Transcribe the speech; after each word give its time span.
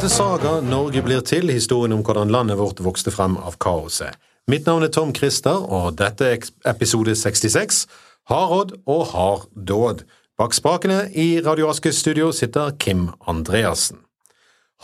til 0.00 0.12
Saga 0.12 0.50
Norge 0.64 1.02
blir 1.04 1.20
til, 1.26 1.50
historien 1.52 1.92
om 1.92 2.00
hvordan 2.06 2.30
landet 2.32 2.56
vårt 2.56 2.78
vokste 2.80 3.12
frem 3.12 3.34
av 3.36 3.58
kaoset. 3.60 4.16
Mitt 4.48 4.64
navn 4.64 4.86
er 4.86 4.92
Tom 4.94 5.10
Christer, 5.12 5.60
og 5.60 5.98
dette 5.98 6.24
er 6.24 6.46
episode 6.70 7.12
66, 7.18 7.82
Hardråd 8.30 8.72
og 8.88 9.02
harddåd. 9.10 10.02
Bak 10.40 10.56
spakene 10.56 11.02
i 11.12 11.42
Radio 11.44 11.68
Askes 11.68 12.00
studio 12.00 12.30
sitter 12.32 12.72
Kim 12.80 13.10
Andreassen. 13.28 14.00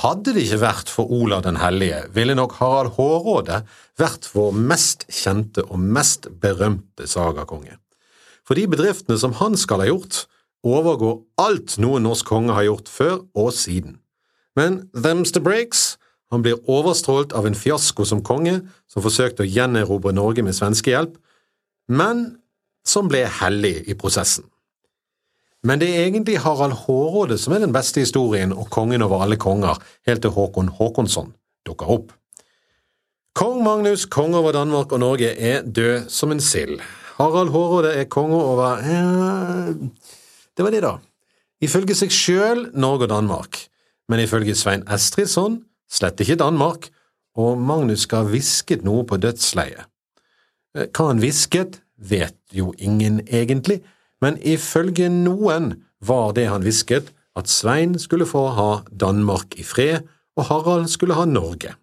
Hadde 0.05 0.37
det 0.37 0.45
ikke 0.45 0.63
vært 0.67 0.93
for 0.93 1.09
Olav 1.09 1.47
den 1.47 1.63
hellige, 1.63 2.05
ville 2.13 2.37
nok 2.37 2.59
Harald 2.61 2.99
Hårråde 2.99 3.63
vært 3.97 4.29
vår 4.37 4.53
mest 4.53 5.09
kjente 5.09 5.65
og 5.65 5.81
mest 5.81 6.29
berømte 6.43 7.09
sagakonge. 7.09 7.79
For 8.45 8.59
de 8.59 8.69
bedriftene 8.69 9.17
som 9.23 9.39
han 9.41 9.57
skal 9.57 9.81
ha 9.81 9.89
gjort, 9.95 10.27
overgår 10.67 11.23
alt 11.41 11.79
noen 11.81 12.05
norsk 12.05 12.29
konge 12.29 12.59
har 12.59 12.69
gjort 12.69 12.93
før 12.93 13.23
og 13.33 13.55
siden. 13.57 14.03
Men 14.57 14.89
them's 14.95 15.33
the 15.33 15.41
breaks. 15.41 15.99
Han 16.31 16.43
blir 16.43 16.59
overstrålt 16.71 17.33
av 17.33 17.47
en 17.47 17.55
fiasko 17.55 18.05
som 18.05 18.25
konge, 18.25 18.59
som 18.91 19.05
forsøkte 19.05 19.45
å 19.45 19.49
gjenerobre 19.49 20.15
Norge 20.17 20.43
med 20.43 20.57
svenskehjelp, 20.57 21.15
men 21.87 22.27
som 22.87 23.07
ble 23.11 23.23
hellig 23.41 23.85
i 23.87 23.95
prosessen. 23.99 24.49
Men 25.67 25.81
det 25.83 25.89
er 25.91 26.05
egentlig 26.07 26.39
Harald 26.43 26.77
Hårråde 26.85 27.39
som 27.43 27.55
er 27.55 27.63
den 27.63 27.75
beste 27.75 28.03
historien 28.03 28.53
og 28.55 28.69
kongen 28.75 29.03
over 29.07 29.25
alle 29.25 29.39
konger, 29.39 29.79
helt 30.07 30.23
til 30.23 30.35
Håkon 30.35 30.71
Håkonsson 30.79 31.33
dukker 31.67 31.91
opp. 31.91 32.13
Kong 33.37 33.61
Magnus, 33.65 34.07
konge 34.09 34.39
over 34.39 34.55
Danmark 34.57 34.93
og 34.95 35.03
Norge, 35.03 35.33
er 35.35 35.63
død 35.63 36.07
som 36.09 36.33
en 36.33 36.41
sild. 36.41 36.81
Harald 37.19 37.51
Hårråde 37.53 37.93
er 37.97 38.09
konge 38.13 38.39
over 38.39 38.79
eh, 38.81 39.75
Det 40.57 40.65
var 40.65 40.73
det, 40.73 40.83
da. 40.85 40.97
Ifølge 41.61 41.97
seg 41.97 42.13
sjøl 42.13 42.67
Norge 42.77 43.09
og 43.09 43.13
Danmark, 43.13 43.59
men 44.09 44.23
ifølge 44.23 44.55
Svein 44.55 44.85
Estridsson 44.93 45.61
slett 45.91 46.21
ikke 46.23 46.39
Danmark, 46.41 46.91
og 47.37 47.59
Magnus 47.61 48.07
skal 48.07 48.25
ha 48.25 48.33
hvisket 48.33 48.85
noe 48.87 49.05
på 49.09 49.19
dødsleiet. 49.21 49.87
Eh, 50.77 50.89
hva 50.91 51.11
han 51.11 51.21
hvisket, 51.23 51.81
vet 51.97 52.37
jo 52.53 52.73
ingen 52.79 53.23
egentlig, 53.27 53.81
men 54.21 54.37
ifølge 54.45 55.09
noen 55.13 55.75
var 56.05 56.35
det 56.37 56.49
han 56.51 56.65
hvisket, 56.65 57.13
at 57.37 57.51
Svein 57.53 57.99
skulle 58.01 58.29
få 58.29 58.47
ha 58.57 58.71
Danmark 58.89 59.59
i 59.61 59.65
fred, 59.65 60.07
og 60.37 60.49
Harald 60.49 60.89
skulle 60.93 61.17
ha 61.17 61.25
Norge. 61.29 61.75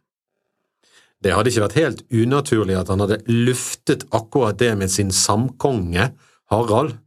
Det 1.24 1.32
hadde 1.32 1.50
ikke 1.50 1.64
vært 1.64 1.80
helt 1.80 2.02
unaturlig 2.12 2.76
at 2.76 2.90
han 2.92 3.02
hadde 3.04 3.22
luftet 3.30 4.04
akkurat 4.12 4.58
det 4.60 4.74
med 4.78 4.92
sin 4.92 5.12
samkonge, 5.14 6.10
Harald. 6.52 6.98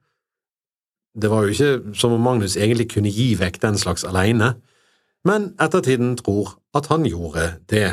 Det 1.16 1.30
var 1.30 1.44
jo 1.44 1.52
ikke 1.52 1.96
som 1.96 2.14
om 2.16 2.24
Magnus 2.24 2.56
egentlig 2.56 2.88
kunne 2.94 3.12
gi 3.12 3.34
vekk 3.38 3.60
den 3.62 3.78
slags 3.80 4.06
alene, 4.08 4.54
men 5.26 5.50
ettertiden 5.62 6.14
tror 6.20 6.54
at 6.76 6.88
han 6.92 7.06
gjorde 7.08 7.50
det. 7.72 7.90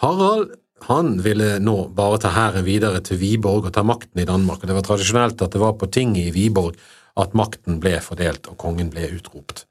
Harald 0.00 0.56
han 0.88 1.18
ville 1.20 1.58
nå 1.60 1.76
bare 1.92 2.20
ta 2.22 2.30
hæren 2.32 2.64
videre 2.64 3.02
til 3.04 3.20
Viborg 3.20 3.68
og 3.68 3.74
ta 3.76 3.84
makten 3.84 4.22
i 4.22 4.28
Danmark, 4.28 4.62
og 4.62 4.70
det 4.70 4.76
var 4.78 4.86
tradisjonelt 4.86 5.42
at 5.44 5.52
det 5.52 5.60
var 5.60 5.76
på 5.76 5.90
tinget 5.92 6.30
i 6.30 6.34
Viborg 6.34 6.78
at 7.20 7.34
makten 7.36 7.80
ble 7.82 7.98
fordelt 8.00 8.48
og 8.48 8.56
kongen 8.60 8.88
ble 8.92 9.10
utropt. 9.18 9.66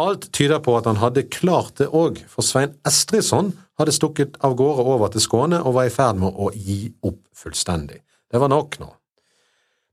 Alt 0.00 0.30
tyder 0.32 0.62
på 0.64 0.76
at 0.78 0.86
han 0.88 1.00
hadde 1.02 1.26
klart 1.28 1.80
det 1.80 1.90
òg, 1.90 2.22
for 2.30 2.46
Svein 2.46 2.76
Estridsson 2.88 3.52
hadde 3.80 3.92
stukket 3.96 4.38
av 4.46 4.54
gårde 4.56 4.86
over 4.86 5.10
til 5.12 5.24
Skåne 5.24 5.60
og 5.64 5.76
var 5.76 5.90
i 5.90 5.92
ferd 5.92 6.20
med 6.22 6.30
å 6.30 6.52
gi 6.54 6.86
opp 7.04 7.20
fullstendig. 7.36 8.00
Det 8.30 8.40
var 8.40 8.52
nok 8.52 8.78
nå. 8.80 8.88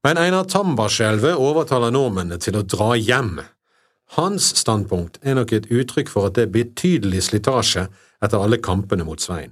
Men 0.05 0.19
Einar 0.21 0.45
Tambarskjelvet 0.47 1.35
overtaler 1.41 1.91
nordmennene 1.91 2.39
til 2.39 2.59
å 2.59 2.63
dra 2.63 2.93
hjem. 2.95 3.39
Hans 4.15 4.53
standpunkt 4.55 5.19
er 5.21 5.35
nok 5.35 5.51
et 5.53 5.67
uttrykk 5.67 6.09
for 6.11 6.29
at 6.29 6.37
det 6.37 6.47
er 6.47 6.53
betydelig 6.53 7.25
slitasje 7.27 7.87
etter 8.23 8.39
alle 8.39 8.59
kampene 8.63 9.05
mot 9.07 9.21
Svein. 9.21 9.51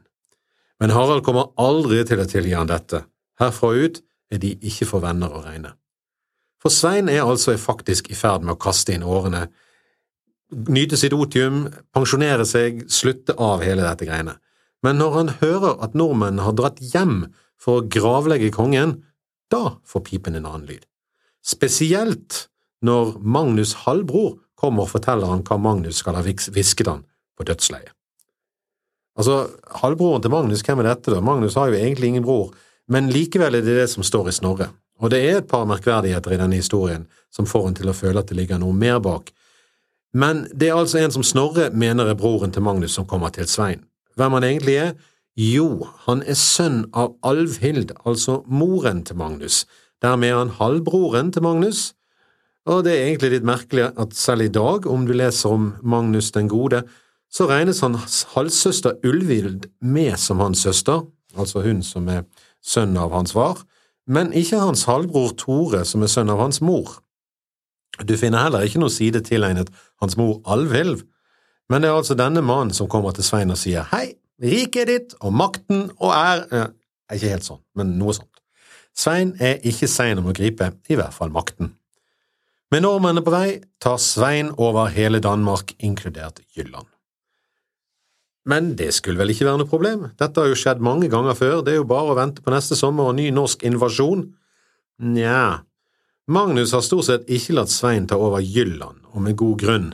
Men 0.79 0.93
Harald 0.95 1.25
kommer 1.27 1.51
aldri 1.59 2.01
til 2.07 2.21
å 2.21 2.27
tilgi 2.29 2.55
han 2.55 2.71
dette. 2.71 3.03
Herfra 3.39 3.73
ut 3.75 4.01
er 4.31 4.41
de 4.41 4.55
ikke 4.63 4.87
for 4.89 5.03
venner 5.03 5.31
å 5.31 5.43
regne. 5.43 5.75
For 6.63 6.73
Svein 6.73 7.11
er 7.11 7.27
altså 7.27 7.55
faktisk 7.59 8.09
i 8.09 8.17
ferd 8.17 8.45
med 8.45 8.55
å 8.55 8.61
kaste 8.61 8.95
inn 8.95 9.05
årene, 9.05 9.45
nyte 10.49 10.97
sitt 10.97 11.13
otium, 11.13 11.65
pensjonere 11.93 12.45
seg, 12.47 12.85
slutte 12.91 13.35
av 13.41 13.63
hele 13.65 13.83
dette 13.85 14.07
greiene. 14.07 14.37
Men 14.85 14.99
når 15.01 15.13
han 15.17 15.33
hører 15.41 15.83
at 15.83 15.95
nordmennene 15.97 16.45
har 16.45 16.55
dratt 16.57 16.81
hjem 16.81 17.27
for 17.61 17.81
å 17.81 17.85
gravlegge 17.91 18.51
kongen, 18.55 18.99
da 19.51 19.77
får 19.85 20.05
pipen 20.09 20.37
en 20.37 20.47
annen 20.47 20.67
lyd. 20.69 20.83
Spesielt 21.45 22.47
når 22.85 23.15
Magnus' 23.21 23.75
halvbror 23.85 24.39
kommer 24.65 24.85
og 24.85 24.91
forteller 24.91 25.29
han 25.31 25.45
hva 25.45 25.59
Magnus 25.61 26.01
skal 26.01 26.17
ha 26.17 26.25
hvisket 26.25 26.89
han 26.89 27.05
på 27.37 27.47
dødsleiet. 27.47 27.93
Altså, 29.15 29.45
halvbroren 29.79 30.23
til 30.23 30.33
Magnus, 30.33 30.63
hvem 30.65 30.81
er 30.83 30.89
dette, 30.89 31.13
da? 31.13 31.21
Magnus 31.23 31.55
har 31.55 31.69
jo 31.71 31.77
egentlig 31.79 32.09
ingen 32.11 32.25
bror, 32.25 32.49
men 32.91 33.07
likevel 33.13 33.55
er 33.55 33.63
det 33.63 33.77
det 33.77 33.87
som 33.87 34.03
står 34.03 34.27
i 34.29 34.35
Snorre. 34.35 34.73
Og 34.99 35.11
det 35.11 35.21
er 35.23 35.39
et 35.39 35.47
par 35.47 35.65
merkverdigheter 35.67 36.35
i 36.35 36.39
denne 36.39 36.59
historien 36.59 37.07
som 37.33 37.47
får 37.47 37.69
en 37.69 37.77
til 37.79 37.91
å 37.91 37.95
føle 37.95 38.19
at 38.19 38.31
det 38.31 38.37
ligger 38.37 38.59
noe 38.59 38.75
mer 38.75 38.99
bak. 39.03 39.31
Men 40.15 40.45
det 40.55 40.69
er 40.69 40.79
altså 40.79 41.01
en 41.01 41.11
som 41.11 41.23
Snorre 41.23 41.69
mener 41.75 42.11
er 42.11 42.19
broren 42.19 42.53
til 42.55 42.63
Magnus 42.63 42.95
som 42.95 43.07
kommer 43.07 43.33
til 43.35 43.47
Svein. 43.51 43.83
Hvem 44.15 44.37
han 44.37 44.47
egentlig 44.47 44.77
er? 44.79 44.93
Jo, 45.35 45.87
han 46.05 46.21
er 46.23 46.37
sønn 46.39 46.85
av 46.95 47.17
Alvhild, 47.27 47.91
altså 48.07 48.41
moren 48.47 49.03
til 49.03 49.19
Magnus. 49.19 49.65
Dermed 50.03 50.29
er 50.29 50.39
han 50.39 50.53
halvbroren 50.59 51.33
til 51.35 51.43
Magnus, 51.43 51.89
og 52.65 52.83
det 52.85 52.95
er 52.95 53.07
egentlig 53.07 53.31
litt 53.35 53.47
merkelig 53.47 53.89
at 53.93 54.15
selv 54.17 54.47
i 54.47 54.51
dag, 54.53 54.87
om 54.89 55.05
du 55.05 55.13
leser 55.13 55.53
om 55.53 55.73
Magnus 55.85 56.31
den 56.33 56.49
gode, 56.49 56.81
så 57.29 57.47
regnes 57.49 57.81
hans 57.83 58.23
halvsøster 58.33 58.97
Ulvild 59.05 59.67
med 59.81 60.17
som 60.21 60.41
hans 60.41 60.63
søster, 60.65 61.03
altså 61.37 61.61
hun 61.65 61.83
som 61.85 62.07
er 62.09 62.23
sønn 62.65 62.97
av 62.97 63.13
hans 63.13 63.35
far, 63.35 63.61
men 64.07 64.33
ikke 64.33 64.61
hans 64.61 64.85
halvbror 64.89 65.35
Tore, 65.37 65.83
som 65.85 66.05
er 66.05 66.11
sønn 66.11 66.31
av 66.33 66.41
hans 66.41 66.61
mor. 66.61 67.01
Du 68.01 68.15
finner 68.19 68.45
heller 68.45 68.65
ikke 68.65 68.81
noe 68.81 68.93
side 68.93 69.21
tilegnet 69.25 69.69
hans 70.01 70.17
mor 70.17 70.39
Alvhild, 70.49 71.03
men 71.69 71.81
det 71.81 71.89
er 71.89 71.97
altså 71.97 72.17
denne 72.17 72.43
mannen 72.45 72.73
som 72.73 72.89
kommer 72.89 73.13
til 73.15 73.25
Svein 73.25 73.53
og 73.53 73.59
sier 73.61 73.87
hei, 73.93 74.17
riket 74.41 74.83
er 74.83 74.91
ditt, 74.91 75.15
og 75.21 75.33
makten 75.33 75.89
og 75.99 76.11
er… 76.13 76.73
Ikke 77.13 77.35
helt 77.35 77.45
sånn, 77.45 77.61
men 77.77 77.97
noe 77.99 78.15
sånt. 78.17 78.41
Svein 78.97 79.35
er 79.43 79.59
ikke 79.67 79.89
sein 79.91 80.17
om 80.17 80.31
å 80.31 80.33
gripe, 80.33 80.71
i 80.89 80.97
hvert 80.97 81.13
fall 81.13 81.29
makten. 81.33 81.75
Med 82.73 82.81
nordmennene 82.81 83.21
på 83.25 83.33
vei 83.33 83.49
tar 83.81 83.99
Svein 84.01 84.49
over 84.57 84.89
hele 84.93 85.21
Danmark, 85.21 85.75
inkludert 85.77 86.41
Jylland. 86.57 86.87
Men 88.45 88.73
det 88.77 88.91
skulle 88.93 89.21
vel 89.21 89.33
ikke 89.33 89.47
være 89.47 89.61
noe 89.61 89.69
problem, 89.69 90.07
dette 90.17 90.41
har 90.41 90.49
jo 90.49 90.57
skjedd 90.57 90.81
mange 90.85 91.09
ganger 91.09 91.37
før, 91.37 91.61
det 91.65 91.73
er 91.73 91.79
jo 91.79 91.89
bare 91.89 92.13
å 92.13 92.17
vente 92.17 92.43
på 92.45 92.53
neste 92.53 92.77
sommer 92.77 93.09
og 93.09 93.17
ny 93.17 93.31
norsk 93.33 93.65
invasjon. 93.65 94.27
Nja, 95.01 95.65
Magnus 96.27 96.73
har 96.73 96.81
stort 96.85 97.05
sett 97.05 97.29
ikke 97.29 97.53
latt 97.57 97.73
Svein 97.73 98.07
ta 98.09 98.17
over 98.17 98.41
Jylland, 98.41 99.03
og 99.13 99.21
med 99.21 99.37
god 99.37 99.59
grunn. 99.61 99.91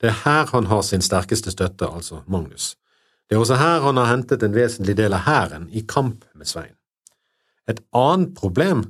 Det 0.00 0.08
er 0.08 0.20
her 0.24 0.48
han 0.52 0.68
har 0.70 0.82
sin 0.84 1.04
sterkeste 1.04 1.52
støtte, 1.52 1.88
altså 1.88 2.22
Magnus. 2.24 2.74
Det 3.28 3.36
er 3.36 3.40
også 3.40 3.60
her 3.60 3.84
han 3.84 4.00
har 4.00 4.08
hentet 4.08 4.42
en 4.44 4.56
vesentlig 4.56 4.96
del 4.96 5.16
av 5.16 5.24
hæren 5.28 5.68
i 5.72 5.84
kamp 5.88 6.24
med 6.36 6.48
Svein. 6.48 6.72
Et 7.68 7.80
annet 7.96 8.32
problem 8.36 8.84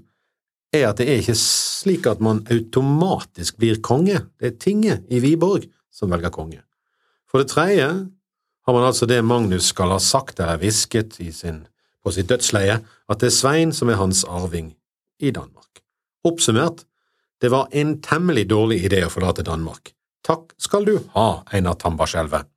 er 0.75 0.89
at 0.91 1.01
det 1.01 1.09
er 1.09 1.23
ikke 1.23 1.37
slik 1.39 2.07
at 2.11 2.23
man 2.25 2.43
automatisk 2.53 3.59
blir 3.61 3.81
konge, 3.85 4.25
det 4.41 4.51
er 4.51 4.59
tinget 4.61 5.07
i 5.12 5.21
Viborg 5.23 5.69
som 5.95 6.12
velger 6.12 6.35
konge. 6.35 6.61
For 7.31 7.43
det 7.43 7.53
tredje 7.53 7.89
har 8.65 8.73
man 8.73 8.87
altså 8.87 9.07
det 9.07 9.25
Magnus 9.25 9.71
skal 9.73 9.93
ha 9.95 10.01
sagt 10.01 10.41
eller 10.41 10.61
hvisket 10.61 11.19
på 11.19 12.13
sitt 12.13 12.31
dødsleie, 12.31 12.81
at 12.81 13.21
det 13.21 13.31
er 13.31 13.37
Svein 13.37 13.72
som 13.72 13.91
er 13.91 14.01
hans 14.01 14.25
arving 14.25 14.75
i 15.21 15.31
Danmark. 15.31 15.83
Oppsummert, 16.25 16.84
det 17.41 17.51
var 17.53 17.69
en 17.72 17.98
temmelig 18.01 18.47
dårlig 18.48 18.81
idé 18.87 19.03
å 19.04 19.13
forlate 19.13 19.45
Danmark. 19.45 19.93
Takk 20.25 20.54
skal 20.57 20.87
du 20.89 20.95
ha, 21.13 21.45
Einar 21.53 21.77
Tambarskjelvet. 21.81 22.48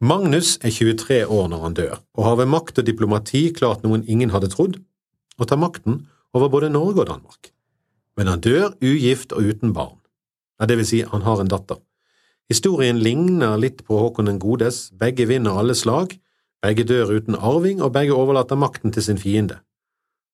Magnus 0.00 0.58
er 0.64 0.72
23 0.72 1.22
år 1.28 1.48
når 1.52 1.64
han 1.64 1.76
dør, 1.76 1.96
og 2.16 2.24
har 2.24 2.36
ved 2.40 2.50
makt 2.52 2.80
og 2.80 2.88
diplomati 2.88 3.46
klart 3.56 3.84
noen 3.84 4.04
ingen 4.08 4.32
hadde 4.32 4.50
trodd, 4.52 4.78
å 5.40 5.48
ta 5.48 5.56
makten 5.56 6.02
over 6.36 6.50
både 6.52 6.70
Norge 6.70 7.02
og 7.02 7.08
Danmark. 7.10 7.52
Men 8.16 8.30
han 8.30 8.42
dør 8.44 8.74
ugift 8.82 9.32
og 9.32 9.46
uten 9.48 9.72
barn. 9.76 9.98
Ja, 10.60 10.66
det 10.68 10.76
vil 10.80 10.88
si, 10.88 11.00
han 11.06 11.24
har 11.24 11.40
en 11.40 11.50
datter. 11.50 11.80
Historien 12.50 12.98
ligner 12.98 13.56
litt 13.60 13.84
på 13.86 13.96
Håkon 13.96 14.28
den 14.28 14.40
godes, 14.42 14.88
begge 14.98 15.28
vinner 15.30 15.58
alle 15.60 15.76
slag, 15.78 16.16
begge 16.60 16.84
dør 16.84 17.14
uten 17.14 17.38
arving, 17.38 17.80
og 17.80 17.94
begge 17.94 18.16
overlater 18.16 18.58
makten 18.58 18.92
til 18.92 19.06
sin 19.06 19.20
fiende. 19.22 19.60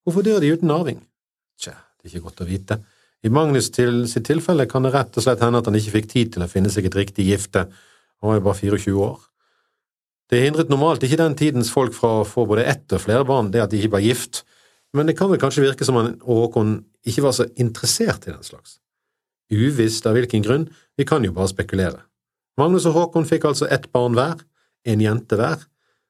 Hvorfor 0.05 0.25
dør 0.27 0.41
de 0.43 0.55
uten 0.57 0.73
arving? 0.73 1.03
Tja, 1.61 1.77
det 2.01 2.09
er 2.09 2.17
ikke 2.17 2.29
godt 2.31 2.43
å 2.43 2.49
vite. 2.49 2.81
I 3.27 3.31
Magnus 3.33 3.69
til 3.75 4.05
sitt 4.11 4.27
tilfelle 4.29 4.67
kan 4.71 4.87
det 4.87 4.95
rett 4.95 5.17
og 5.19 5.25
slett 5.25 5.43
hende 5.45 5.61
at 5.61 5.69
han 5.69 5.77
ikke 5.79 5.95
fikk 5.99 6.11
tid 6.13 6.35
til 6.35 6.45
å 6.45 6.51
finne 6.51 6.73
seg 6.73 6.89
et 6.89 6.99
riktig 6.99 7.29
gifte, 7.29 7.67
han 8.21 8.31
var 8.31 8.39
jo 8.39 8.45
bare 8.47 8.59
24 8.59 8.99
år. 9.07 9.17
Det 10.33 10.43
hindret 10.43 10.71
normalt 10.73 11.05
ikke 11.07 11.21
den 11.21 11.37
tidens 11.39 11.71
folk 11.71 11.95
fra 11.95 12.23
å 12.23 12.27
få 12.27 12.47
både 12.49 12.65
ett 12.67 12.91
og 12.97 13.03
flere 13.05 13.27
barn, 13.29 13.53
det 13.55 13.63
at 13.63 13.71
de 13.71 13.79
ikke 13.79 13.95
var 13.99 14.05
gift, 14.05 14.43
men 14.97 15.09
det 15.09 15.17
kan 15.19 15.31
vel 15.31 15.41
kanskje 15.41 15.65
virke 15.65 15.87
som 15.87 15.99
han 15.99 16.15
og 16.25 16.47
Håkon 16.47 16.77
ikke 17.07 17.25
var 17.25 17.35
så 17.37 17.47
interessert 17.61 18.27
i 18.27 18.33
den 18.33 18.45
slags. 18.47 18.79
Uvisst 19.53 20.07
av 20.09 20.17
hvilken 20.17 20.43
grunn, 20.43 20.69
vi 20.99 21.07
kan 21.07 21.25
jo 21.25 21.35
bare 21.37 21.53
spekulere. 21.53 22.03
Magnus 22.59 22.87
og 22.89 22.97
Håkon 22.97 23.29
fikk 23.29 23.45
altså 23.47 23.69
ett 23.71 23.91
barn 23.93 24.17
hver, 24.17 24.41
en 24.87 25.03
jente 25.03 25.39
hver. 25.39 25.67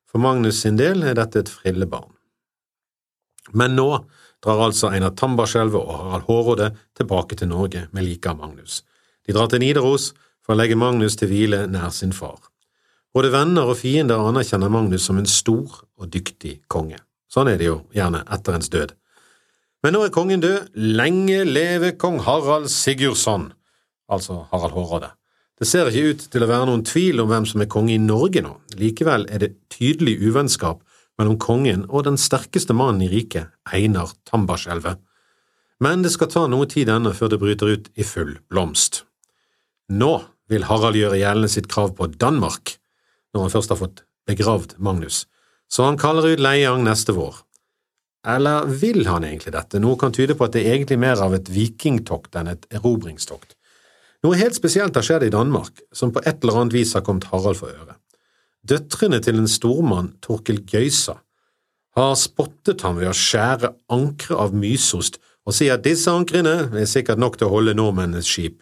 For 0.07 0.23
Magnus 0.23 0.63
sin 0.63 0.79
del 0.79 1.03
er 1.05 1.17
dette 1.19 1.43
et 1.43 1.51
frillebarn. 1.51 2.13
Men 3.53 3.77
nå 3.79 3.89
drar 4.45 4.63
altså 4.69 4.91
Einar 4.95 5.15
Tambarskjelvet 5.19 5.79
og 5.79 5.91
Harald 5.93 6.29
Hårråde 6.29 6.71
tilbake 6.97 7.39
til 7.39 7.51
Norge 7.51 7.87
med 7.93 8.07
liket 8.07 8.33
av 8.33 8.41
Magnus. 8.41 8.83
De 9.27 9.35
drar 9.35 9.51
til 9.51 9.63
Nidaros 9.63 10.13
for 10.45 10.55
å 10.55 10.61
legge 10.61 10.79
Magnus 10.79 11.19
til 11.19 11.31
hvile 11.31 11.65
nær 11.71 11.91
sin 11.95 12.15
far. 12.15 12.39
Både 13.17 13.33
venner 13.35 13.67
og 13.67 13.79
fiender 13.81 14.23
anerkjenner 14.29 14.71
Magnus 14.71 15.07
som 15.09 15.19
en 15.19 15.29
stor 15.31 15.83
og 15.97 16.11
dyktig 16.13 16.61
konge. 16.71 17.01
Sånn 17.37 17.51
er 17.53 17.59
det 17.61 17.67
jo 17.69 17.83
gjerne 17.93 18.23
etter 18.33 18.57
ens 18.57 18.71
død. 18.73 18.95
Men 19.85 19.93
nå 19.93 20.07
er 20.07 20.13
kongen 20.15 20.41
død. 20.41 20.71
Lenge 20.97 21.43
leve 21.45 21.93
kong 22.01 22.23
Harald 22.25 22.71
Sigurdsson, 22.73 23.51
altså 24.09 24.47
Harald 24.55 24.73
Hårråde. 24.73 25.11
Det 25.61 25.69
ser 25.69 25.91
ikke 25.91 26.13
ut 26.15 26.25
til 26.33 26.45
å 26.45 26.49
være 26.49 26.69
noen 26.69 26.85
tvil 26.85 27.21
om 27.21 27.29
hvem 27.29 27.45
som 27.49 27.61
er 27.61 27.69
konge 27.73 27.93
i 27.93 28.01
Norge 28.01 28.41
nå. 28.45 28.55
Likevel 28.81 29.29
er 29.29 29.45
det 29.45 29.53
tydelig 29.73 30.17
uvennskap 30.25 30.81
mellom 31.21 31.37
kongen 31.41 31.85
og 31.91 32.07
den 32.09 32.17
sterkeste 32.21 32.77
mannen 32.77 33.05
i 33.05 33.11
riket, 33.13 33.53
Einar 33.69 34.17
Tambarskjelvet. 34.29 34.97
Men 35.85 36.05
det 36.05 36.15
skal 36.17 36.33
ta 36.33 36.47
noe 36.49 36.69
tid 36.73 36.89
ennå 36.93 37.13
før 37.17 37.35
det 37.35 37.41
bryter 37.45 37.73
ut 37.77 37.93
i 38.01 38.05
full 38.05 38.39
blomst. 38.49 39.05
Nå 39.93 40.15
vil 40.49 40.65
Harald 40.69 40.97
gjøre 40.97 41.21
gjeldende 41.21 41.53
sitt 41.53 41.69
krav 41.73 41.93
på 42.01 42.09
Danmark, 42.17 42.79
når 43.37 43.47
han 43.47 43.57
først 43.59 43.73
har 43.73 43.81
fått 43.81 44.05
begravd 44.29 44.79
Magnus, 44.81 45.27
så 45.73 45.89
han 45.89 45.99
kaller 45.99 46.33
ut 46.33 46.43
Leiang 46.43 46.85
neste 46.87 47.15
vår. 47.17 47.43
Eller 48.27 48.67
vil 48.67 49.07
han 49.07 49.25
egentlig 49.25 49.53
dette? 49.55 49.79
Noe 49.83 49.99
kan 50.01 50.15
tyde 50.15 50.35
på 50.35 50.47
at 50.47 50.57
det 50.57 50.65
er 50.65 50.75
egentlig 50.75 50.99
mer 50.99 51.21
av 51.23 51.37
et 51.37 51.51
vikingtokt 51.53 52.35
enn 52.39 52.51
et 52.51 52.67
erobringstokt. 52.75 53.55
Noe 54.27 54.39
helt 54.41 54.57
spesielt 54.57 54.97
har 54.99 55.07
skjedd 55.07 55.29
i 55.29 55.31
Danmark, 55.31 55.85
som 55.95 56.11
på 56.11 56.23
et 56.25 56.43
eller 56.43 56.63
annet 56.63 56.75
vis 56.75 56.97
har 56.97 57.05
kommet 57.07 57.29
Harald 57.31 57.61
for 57.61 57.71
øre. 57.71 57.95
Døtrene 58.67 59.21
til 59.23 59.39
en 59.39 59.51
stormann, 59.51 60.17
Torkel 60.25 60.65
Gøysa, 60.67 61.21
har 61.97 62.17
spottet 62.19 62.83
ham 62.83 62.99
ved 62.99 63.13
å 63.13 63.17
skjære 63.17 63.71
ankre 63.95 64.41
av 64.43 64.57
mysost 64.57 65.21
og 65.47 65.55
si 65.55 65.69
at 65.71 65.85
disse 65.85 66.11
ankrene 66.11 66.73
er 66.75 66.91
sikkert 66.91 67.23
nok 67.23 67.39
til 67.39 67.49
å 67.49 67.55
holde 67.55 67.77
nordmennenes 67.79 68.27
skip. 68.27 68.59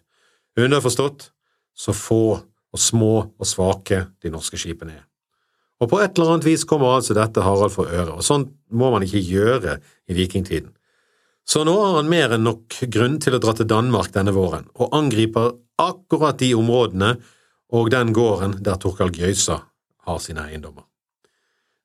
Underforstått 0.61 1.31
så 1.75 1.97
få 1.97 2.25
og 2.45 2.81
små 2.81 3.15
og 3.25 3.49
svake 3.49 4.05
de 4.23 4.31
norske 4.35 4.61
skipene 4.61 4.99
er. 4.99 5.05
Og 5.85 5.91
på 5.91 6.01
et 6.01 6.17
eller 6.17 6.35
annet 6.35 6.47
vis 6.49 6.65
kommer 6.69 6.95
altså 6.97 7.17
dette 7.17 7.45
Harald 7.45 7.75
for 7.75 7.91
øre, 7.93 8.17
og 8.17 8.25
sånn 8.25 8.47
må 8.73 8.89
man 8.95 9.05
ikke 9.05 9.21
gjøre 9.21 9.77
i 10.09 10.17
vikingtiden. 10.17 10.73
Så 11.45 11.61
nå 11.69 11.75
har 11.77 11.99
han 11.99 12.09
mer 12.09 12.33
enn 12.33 12.47
nok 12.47 12.79
grunn 12.89 13.19
til 13.21 13.37
å 13.37 13.41
dra 13.43 13.53
til 13.53 13.69
Danmark 13.69 14.15
denne 14.15 14.33
våren, 14.33 14.65
og 14.81 14.97
angriper 14.97 15.53
akkurat 15.81 16.39
de 16.41 16.55
områdene 16.57 17.19
og 17.75 17.91
den 17.93 18.15
gården 18.17 18.57
der 18.65 18.81
Torkal 18.81 19.13
Gøysa 19.13 19.59
har 20.09 20.23
sine 20.25 20.47
eiendommer. 20.49 20.87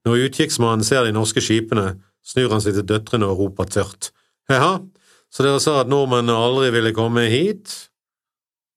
Når 0.07 0.29
utkikksmannen 0.29 0.85
ser 0.87 1.03
de 1.03 1.11
norske 1.15 1.43
skipene, 1.43 1.97
snur 2.23 2.53
han 2.53 2.63
seg 2.63 2.77
til 2.77 2.87
døtrene 2.87 3.27
og 3.27 3.43
roper 3.43 3.67
tørt. 3.67 4.13
Jaha, 4.47 4.79
så 5.27 5.43
dere 5.43 5.59
sa 5.59 5.81
at 5.81 5.91
nordmennene 5.91 6.39
aldri 6.39 6.71
ville 6.77 6.95
komme 6.95 7.27
hit? 7.27 7.73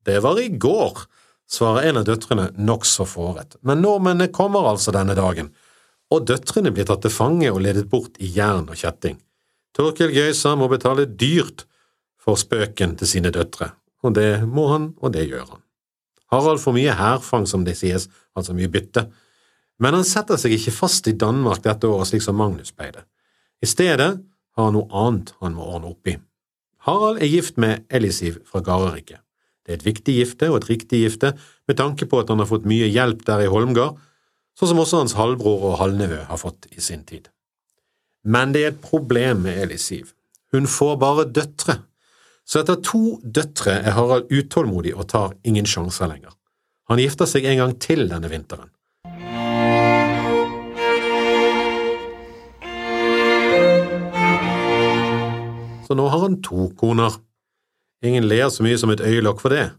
Det 0.02 0.18
var 0.24 0.40
i 0.42 0.50
går, 0.50 1.04
svarer 1.52 1.88
en 1.88 2.00
av 2.00 2.06
døtrene 2.08 2.48
nokså 2.56 3.06
fåret, 3.08 3.58
men 3.60 3.82
nordmennene 3.84 4.32
kommer 4.32 4.70
altså 4.70 4.94
denne 4.94 5.16
dagen, 5.18 5.50
og 6.12 6.26
døtrene 6.28 6.72
blir 6.72 6.88
tatt 6.88 7.04
til 7.04 7.12
fange 7.12 7.50
og 7.52 7.60
ledet 7.64 7.88
bort 7.92 8.16
i 8.20 8.30
jern 8.32 8.68
og 8.68 8.78
kjetting. 8.78 9.18
Torkel 9.76 10.12
Gøysa 10.12 10.54
må 10.56 10.68
betale 10.72 11.06
dyrt 11.08 11.66
for 12.20 12.40
spøken 12.40 12.96
til 13.00 13.08
sine 13.08 13.32
døtre, 13.34 13.72
og 14.04 14.16
det 14.16 14.44
må 14.48 14.68
han, 14.72 14.92
og 15.00 15.14
det 15.14 15.26
gjør 15.28 15.46
han. 15.54 15.62
Harald 16.32 16.62
får 16.62 16.76
mye 16.76 16.96
hærfang, 16.96 17.46
som 17.48 17.64
det 17.64 17.76
sies, 17.80 18.08
altså 18.36 18.56
mye 18.56 18.70
bytte, 18.72 19.06
men 19.82 19.96
han 19.96 20.06
setter 20.06 20.38
seg 20.40 20.54
ikke 20.56 20.74
fast 20.76 21.08
i 21.10 21.16
Danmark 21.18 21.64
dette 21.64 21.88
året 21.88 22.08
slik 22.08 22.24
som 22.24 22.38
Magnus 22.38 22.72
pleide. 22.72 23.04
I 23.62 23.68
stedet 23.68 24.12
har 24.56 24.68
han 24.68 24.76
noe 24.76 24.88
annet 25.04 25.34
han 25.42 25.56
må 25.56 25.66
ordne 25.66 25.92
opp 25.92 26.08
i. 26.08 26.16
Harald 26.86 27.20
er 27.22 27.30
gift 27.30 27.60
med 27.60 27.84
Elisiv 27.92 28.40
fra 28.48 28.62
Gareriket. 28.64 29.20
Det 29.62 29.72
er 29.72 29.78
et 29.78 29.86
viktig 29.86 30.14
gifte 30.16 30.48
og 30.50 30.58
et 30.58 30.70
riktig 30.72 31.04
gifte 31.04 31.32
med 31.70 31.78
tanke 31.78 32.08
på 32.10 32.18
at 32.22 32.32
han 32.32 32.42
har 32.42 32.50
fått 32.50 32.66
mye 32.68 32.88
hjelp 32.90 33.22
der 33.28 33.44
i 33.44 33.50
Holmgard, 33.52 34.00
sånn 34.58 34.72
som 34.72 34.82
også 34.82 35.04
hans 35.04 35.14
halvbror 35.18 35.68
og 35.70 35.78
halvnevø 35.80 36.24
har 36.28 36.40
fått 36.40 36.66
i 36.74 36.82
sin 36.82 37.06
tid. 37.08 37.30
Men 38.22 38.52
det 38.54 38.64
er 38.64 38.74
et 38.74 38.82
problem 38.82 39.46
med 39.46 39.58
Elisiv. 39.62 40.12
Hun 40.52 40.68
får 40.68 40.98
bare 41.00 41.30
døtre, 41.30 41.78
så 42.44 42.60
etter 42.60 42.82
to 42.84 43.18
døtre 43.22 43.78
er 43.80 43.96
Harald 43.96 44.30
utålmodig 44.34 44.92
og 44.96 45.08
tar 45.14 45.34
ingen 45.46 45.66
sjanser 45.66 46.10
lenger. 46.10 46.34
Han 46.90 47.00
gifter 47.00 47.28
seg 47.30 47.46
en 47.48 47.62
gang 47.62 47.74
til 47.80 48.08
denne 48.10 48.28
vinteren. 48.28 48.68
Så 55.86 55.96
nå 55.98 56.08
har 56.08 56.24
han 56.26 56.40
to 56.44 56.70
koner. 56.78 57.14
Ingen 58.02 58.26
ler 58.28 58.50
så 58.50 58.64
mye 58.66 58.78
som 58.80 58.90
et 58.90 59.02
øyelokk 59.04 59.40
for 59.42 59.54
det. 59.54 59.70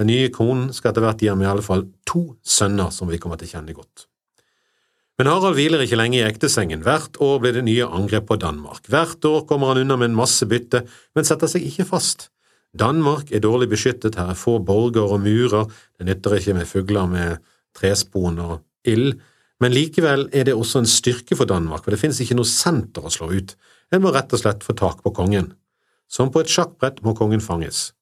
Den 0.00 0.08
nye 0.08 0.30
konen 0.32 0.70
skal 0.72 0.92
etter 0.92 1.04
hvert 1.04 1.20
gi 1.20 1.28
ham 1.32 1.42
i 1.44 1.48
alle 1.48 1.64
fall 1.64 1.86
to 2.08 2.36
sønner 2.44 2.92
som 2.94 3.08
vi 3.10 3.18
kommer 3.20 3.40
til 3.40 3.50
å 3.50 3.54
kjenne 3.56 3.76
godt. 3.76 4.06
Men 5.20 5.28
Harald 5.28 5.58
hviler 5.58 5.82
ikke 5.84 5.98
lenge 6.00 6.16
i 6.16 6.24
ektesengen. 6.24 6.80
Hvert 6.80 7.18
år 7.20 7.42
blir 7.42 7.52
det 7.52 7.66
nye 7.66 7.84
angrep 7.84 8.24
på 8.30 8.38
Danmark. 8.40 8.86
Hvert 8.88 9.24
år 9.28 9.42
kommer 9.48 9.72
han 9.72 9.82
unna 9.82 9.98
med 10.00 10.08
en 10.08 10.16
masse 10.16 10.48
bytte, 10.48 10.86
men 11.16 11.28
setter 11.28 11.50
seg 11.52 11.66
ikke 11.68 11.84
fast. 11.90 12.30
Danmark 12.72 13.32
er 13.34 13.42
dårlig 13.44 13.68
beskyttet, 13.72 14.16
her 14.16 14.30
er 14.32 14.38
få 14.38 14.56
borger 14.64 15.12
og 15.12 15.20
murer, 15.20 15.68
det 15.98 16.06
nytter 16.08 16.38
ikke 16.38 16.54
med 16.56 16.68
fugler 16.70 17.08
med 17.10 17.44
trespon 17.76 18.38
og 18.40 18.54
ild, 18.88 19.18
men 19.60 19.74
likevel 19.74 20.28
er 20.32 20.46
det 20.48 20.56
også 20.56 20.80
en 20.80 20.88
styrke 20.88 21.36
for 21.36 21.50
Danmark, 21.50 21.84
for 21.84 21.92
det 21.92 22.00
finnes 22.00 22.20
ikke 22.22 22.38
noe 22.38 22.48
senter 22.48 23.04
å 23.04 23.12
slå 23.12 23.28
ut, 23.34 23.56
en 23.90 24.04
må 24.04 24.14
rett 24.14 24.32
og 24.32 24.40
slett 24.40 24.64
få 24.64 24.76
tak 24.78 25.02
på 25.04 25.12
kongen. 25.12 25.50
Som 26.10 26.32
på 26.34 26.42
et 26.42 26.50
sjakkbrett 26.50 27.00
må 27.06 27.14
kongen 27.18 27.42
fanges. 27.44 27.92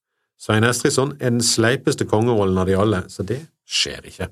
Svein 0.40 0.64
Estridsson 0.64 1.16
er 1.19 1.34
den 1.34 1.44
sleipeste 1.44 2.06
kongerollen 2.08 2.58
av 2.62 2.69
de 2.70 2.76
alle, 2.78 3.02
så 3.12 3.26
det 3.26 3.43
skjer 3.69 4.06
ikke. 4.08 4.31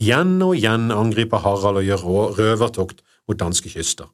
Igjen 0.00 0.38
og 0.42 0.56
igjen 0.56 0.88
angriper 0.94 1.42
Harald 1.44 1.82
og 1.82 1.86
gjør 1.86 2.04
røvertokt 2.38 3.04
mot 3.28 3.38
danske 3.38 3.70
kyster. 3.70 4.08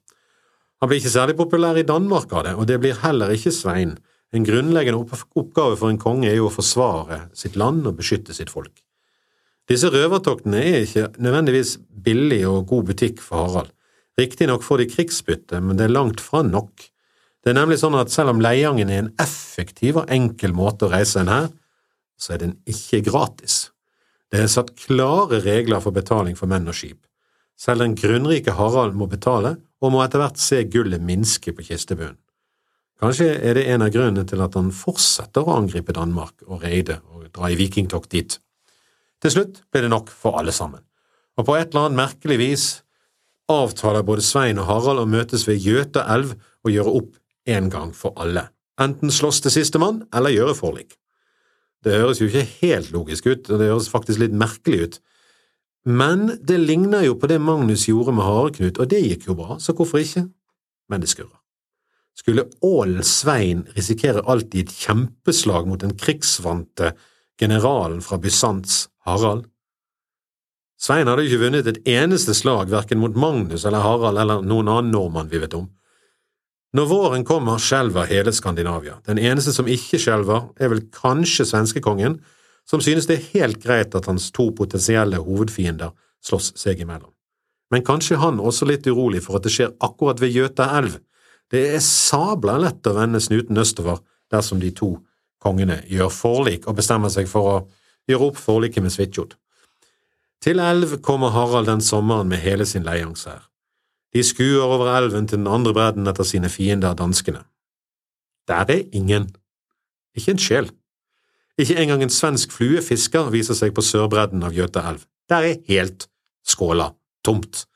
Han 0.81 0.89
blir 0.89 1.01
ikke 1.01 1.13
særlig 1.13 1.37
populær 1.37 1.77
i 1.77 1.87
Danmark 1.87 2.33
av 2.33 2.47
det, 2.47 2.55
og 2.57 2.67
det 2.69 2.79
blir 2.81 2.99
heller 3.03 3.33
ikke 3.35 3.53
Svein. 3.53 3.99
En 4.33 4.47
grunnleggende 4.47 5.01
oppgave 5.37 5.77
for 5.77 5.91
en 5.91 5.99
konge 6.01 6.29
er 6.31 6.39
jo 6.39 6.49
å 6.49 6.55
forsvare 6.55 7.27
sitt 7.37 7.59
land 7.59 7.87
og 7.89 7.99
beskytte 7.99 8.35
sitt 8.37 8.53
folk. 8.53 8.73
Disse 9.71 9.91
røvertoktene 9.93 10.63
er 10.67 10.85
ikke 10.87 11.11
nødvendigvis 11.23 11.77
billig 12.07 12.41
og 12.49 12.65
god 12.71 12.89
butikk 12.91 13.21
for 13.23 13.45
Harald. 13.45 13.75
Riktignok 14.19 14.65
får 14.67 14.83
de 14.83 14.89
krigsbytte, 14.91 15.61
men 15.63 15.79
det 15.79 15.87
er 15.87 15.95
langt 15.95 16.23
fra 16.23 16.43
nok. 16.47 16.89
Det 17.41 17.53
er 17.53 17.57
nemlig 17.57 17.79
sånn 17.81 17.97
at 17.97 18.13
selv 18.13 18.35
om 18.35 18.41
Leiangen 18.45 18.91
er 18.93 19.05
en 19.05 19.13
effektiv 19.23 20.03
og 20.03 20.11
enkel 20.13 20.53
måte 20.57 20.87
å 20.87 20.93
reise 20.93 21.23
en 21.23 21.33
her, 21.33 21.49
så 22.21 22.35
er 22.35 22.43
den 22.43 22.57
ikke 22.69 23.01
gratis. 23.07 23.71
Det 24.31 24.43
er 24.43 24.51
satt 24.53 24.75
klare 24.79 25.41
regler 25.43 25.81
for 25.81 25.97
betaling 25.97 26.37
for 26.39 26.51
menn 26.51 26.69
og 26.69 26.77
skip. 26.77 27.01
Selv 27.61 27.85
den 27.85 27.97
grunnrike 27.97 28.55
Harald 28.57 28.97
må 28.97 29.09
betale, 29.09 29.57
og 29.81 29.95
må 29.95 30.03
etter 30.05 30.21
hvert 30.21 30.41
se 30.41 30.61
gullet 30.69 31.01
minske 31.01 31.55
på 31.57 31.65
kistebunnen. 31.65 32.19
Kanskje 33.01 33.31
er 33.33 33.57
det 33.57 33.65
en 33.73 33.81
av 33.81 33.93
grunnene 33.95 34.27
til 34.29 34.43
at 34.45 34.57
han 34.59 34.69
fortsetter 34.77 35.47
å 35.47 35.57
angripe 35.57 35.95
Danmark 35.97 36.43
og 36.45 36.67
reide 36.67 36.99
og 37.15 37.31
dra 37.33 37.49
i 37.49 37.57
vikingtokt 37.57 38.13
dit. 38.13 38.37
Til 39.25 39.33
slutt 39.33 39.63
ble 39.73 39.87
det 39.87 39.93
nok 39.93 40.13
for 40.13 40.37
alle 40.37 40.53
sammen, 40.53 40.83
og 41.41 41.49
på 41.49 41.57
et 41.57 41.73
eller 41.73 41.89
annet 41.89 42.01
merkelig 42.03 42.37
vis 42.41 42.67
avtaler 43.51 44.05
både 44.05 44.25
Svein 44.25 44.61
og 44.61 44.69
Harald 44.69 45.01
å 45.01 45.09
møtes 45.09 45.47
ved 45.49 45.65
Gjøta 45.65 46.05
elv 46.13 46.37
og 46.37 46.73
gjøre 46.75 46.95
opp 47.01 47.17
en 47.51 47.71
gang 47.73 47.93
for 47.97 48.17
alle. 48.21 48.49
Enten 48.81 49.13
slåss 49.13 49.43
til 49.45 49.55
sistemann 49.55 50.05
eller 50.15 50.35
gjøre 50.35 50.57
forlik. 50.57 50.97
Det 51.85 51.97
høres 51.97 52.21
jo 52.21 52.29
ikke 52.29 52.47
helt 52.61 52.91
logisk 52.93 53.27
ut, 53.27 53.49
og 53.49 53.61
det 53.61 53.71
høres 53.71 53.89
faktisk 53.93 54.21
litt 54.21 54.37
merkelig 54.37 54.81
ut. 54.85 54.99
Men 55.89 56.27
det 56.45 56.59
ligner 56.61 57.07
jo 57.07 57.17
på 57.17 57.29
det 57.31 57.41
Magnus 57.41 57.87
gjorde 57.89 58.13
med 58.13 58.27
Hareknut, 58.27 58.81
og 58.81 58.91
det 58.91 59.01
gikk 59.01 59.31
jo 59.31 59.37
bra, 59.39 59.57
så 59.61 59.73
hvorfor 59.77 60.03
ikke? 60.03 60.27
Men 60.93 61.01
det 61.01 61.09
skurrer. 61.13 61.39
Skulle 62.19 62.51
ålen 62.67 63.05
Svein 63.07 63.63
risikere 63.77 64.25
alt 64.29 64.53
i 64.55 64.65
et 64.67 64.75
kjempeslag 64.75 65.69
mot 65.71 65.81
den 65.81 65.95
krigsvante 65.97 66.93
generalen 67.41 68.03
fra 68.05 68.19
Bysants, 68.21 68.91
Harald? 69.09 69.47
Svein 70.81 71.09
hadde 71.09 71.25
jo 71.25 71.31
ikke 71.31 71.45
vunnet 71.47 71.69
et 71.69 71.81
eneste 71.89 72.35
slag 72.37 72.71
verken 72.73 73.01
mot 73.01 73.17
Magnus 73.17 73.65
eller 73.69 73.85
Harald 73.85 74.21
eller 74.21 74.45
noen 74.45 74.69
annen 74.69 74.93
nordmann 74.93 75.29
vi 75.33 75.41
vet 75.41 75.57
om. 75.57 75.69
Når 76.77 76.87
våren 76.87 77.25
kommer, 77.27 77.59
skjelver 77.59 78.07
hele 78.07 78.33
Skandinavia. 78.33 79.01
Den 79.07 79.19
eneste 79.19 79.53
som 79.53 79.67
ikke 79.67 79.99
skjelver, 79.99 80.53
er 80.61 80.71
vel 80.71 80.85
kanskje 80.95 81.49
svenskekongen, 81.49 82.21
som 82.69 82.83
synes 82.85 83.09
det 83.11 83.17
er 83.17 83.31
helt 83.33 83.59
greit 83.65 83.97
at 83.99 84.07
hans 84.07 84.29
to 84.31 84.53
potensielle 84.55 85.19
hovedfiender 85.19 85.91
slåss 86.23 86.53
seg 86.61 86.85
imellom. 86.85 87.11
Men 87.75 87.83
kanskje 87.87 88.21
han 88.23 88.39
også 88.39 88.69
litt 88.71 88.87
urolig 88.87 89.25
for 89.25 89.39
at 89.39 89.47
det 89.47 89.55
skjer 89.55 89.75
akkurat 89.83 90.23
ved 90.23 90.35
Gjøta 90.35 90.69
elv. 90.79 90.97
Det 91.51 91.65
er 91.75 91.83
sabla 91.83 92.59
lett 92.63 92.87
å 92.87 92.95
vende 92.95 93.23
snuten 93.23 93.59
østover 93.59 93.99
dersom 94.31 94.63
de 94.63 94.71
to 94.75 94.95
kongene 95.43 95.81
gjør 95.91 96.11
forlik 96.15 96.69
og 96.71 96.79
bestemmer 96.79 97.11
seg 97.11 97.27
for 97.31 97.51
å 97.51 97.61
gjøre 98.11 98.31
opp 98.31 98.39
forliket 98.39 98.85
med 98.85 98.95
Svitjod. 98.95 99.35
Til 100.41 100.63
elv 100.63 101.01
kommer 101.05 101.35
Harald 101.35 101.69
den 101.69 101.83
sommeren 101.85 102.31
med 102.31 102.43
hele 102.45 102.67
sin 102.67 102.87
leiangshær. 102.87 103.50
De 104.15 104.23
skuer 104.27 104.63
over 104.63 104.91
elven 104.97 105.29
til 105.29 105.39
den 105.39 105.47
andre 105.51 105.73
bredden 105.75 106.11
etter 106.11 106.27
sine 106.27 106.51
fiender, 106.51 106.95
danskene. 106.99 107.45
Der 108.49 108.67
er 108.67 108.83
ingen. 108.93 109.31
Ikke 110.17 110.35
en 110.35 110.43
sjel. 110.43 110.71
Ikke 111.59 111.77
engang 111.77 112.03
en 112.03 112.11
svensk 112.11 112.53
fluefisker 112.53 113.31
viser 113.31 113.55
seg 113.55 113.75
på 113.77 113.85
sørbredden 113.85 114.43
av 114.43 114.55
Gjøta 114.57 114.83
elv. 114.91 115.05
Der 115.31 115.47
er 115.47 115.61
helt 115.69 116.09
skåla 116.47 116.91
tomt. 117.25 117.67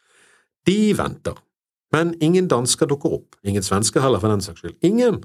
De 0.66 0.94
venter. 0.98 1.36
Men 1.92 2.14
ingen 2.20 2.48
dansker 2.50 2.88
dukker 2.90 3.12
opp, 3.20 3.36
ingen 3.46 3.62
svensker 3.62 4.02
heller 4.02 4.22
for 4.22 4.32
den 4.32 4.42
saks 4.42 4.64
skyld. 4.64 4.78
Ingen! 4.82 5.20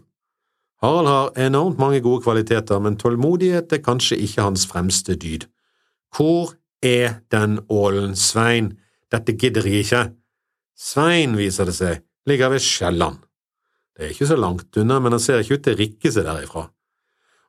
Harald 0.84 1.08
har 1.08 1.48
enormt 1.48 1.80
mange 1.80 2.00
gode 2.00 2.22
kvaliteter, 2.24 2.80
men 2.80 2.98
tålmodighet 3.00 3.74
er 3.74 3.82
kanskje 3.84 4.20
ikke 4.22 4.46
hans 4.46 4.68
fremste 4.68 5.16
dyd. 5.20 5.48
Hvor 6.16 6.54
er 6.84 7.20
den 7.34 7.60
ålen 7.70 8.16
Svein? 8.16 8.78
Dette 9.12 9.34
gidder 9.34 9.66
jeg 9.68 9.84
ikke. 9.84 10.04
Svein, 10.80 11.34
viser 11.36 11.68
det 11.68 11.76
seg, 11.76 12.04
ligger 12.30 12.54
ved 12.54 12.64
Sjælland. 12.64 13.18
Det 13.98 14.06
er 14.06 14.12
ikke 14.14 14.30
så 14.30 14.38
langt 14.40 14.78
unna, 14.80 15.02
men 15.04 15.12
han 15.12 15.20
ser 15.20 15.42
ikke 15.44 15.58
ut 15.58 15.66
til 15.66 15.76
å 15.76 15.80
rikke 15.82 16.12
seg 16.16 16.24
derifra. 16.24 16.70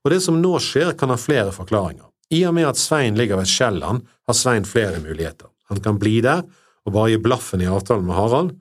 Og 0.02 0.10
det 0.10 0.18
som 0.25 0.40
nå 0.42 0.56
skjer, 0.64 0.96
kan 0.99 1.12
ha 1.12 1.18
flere 1.20 1.52
forklaringer. 1.54 2.08
I 2.34 2.42
og 2.49 2.56
med 2.56 2.66
at 2.66 2.80
Svein 2.80 3.18
ligger 3.18 3.38
ved 3.38 3.50
Sjælland, 3.50 4.02
har 4.26 4.37
Svein 4.38 4.66
flere 4.66 4.99
muligheter. 5.04 5.46
Han 5.70 5.78
kan 5.84 6.02
bli 6.02 6.18
der 6.26 6.42
og 6.87 6.94
bare 6.96 7.12
gi 7.12 7.22
blaffen 7.22 7.62
i 7.62 7.70
avtalen 7.70 8.08
med 8.08 8.18
Harald. 8.18 8.52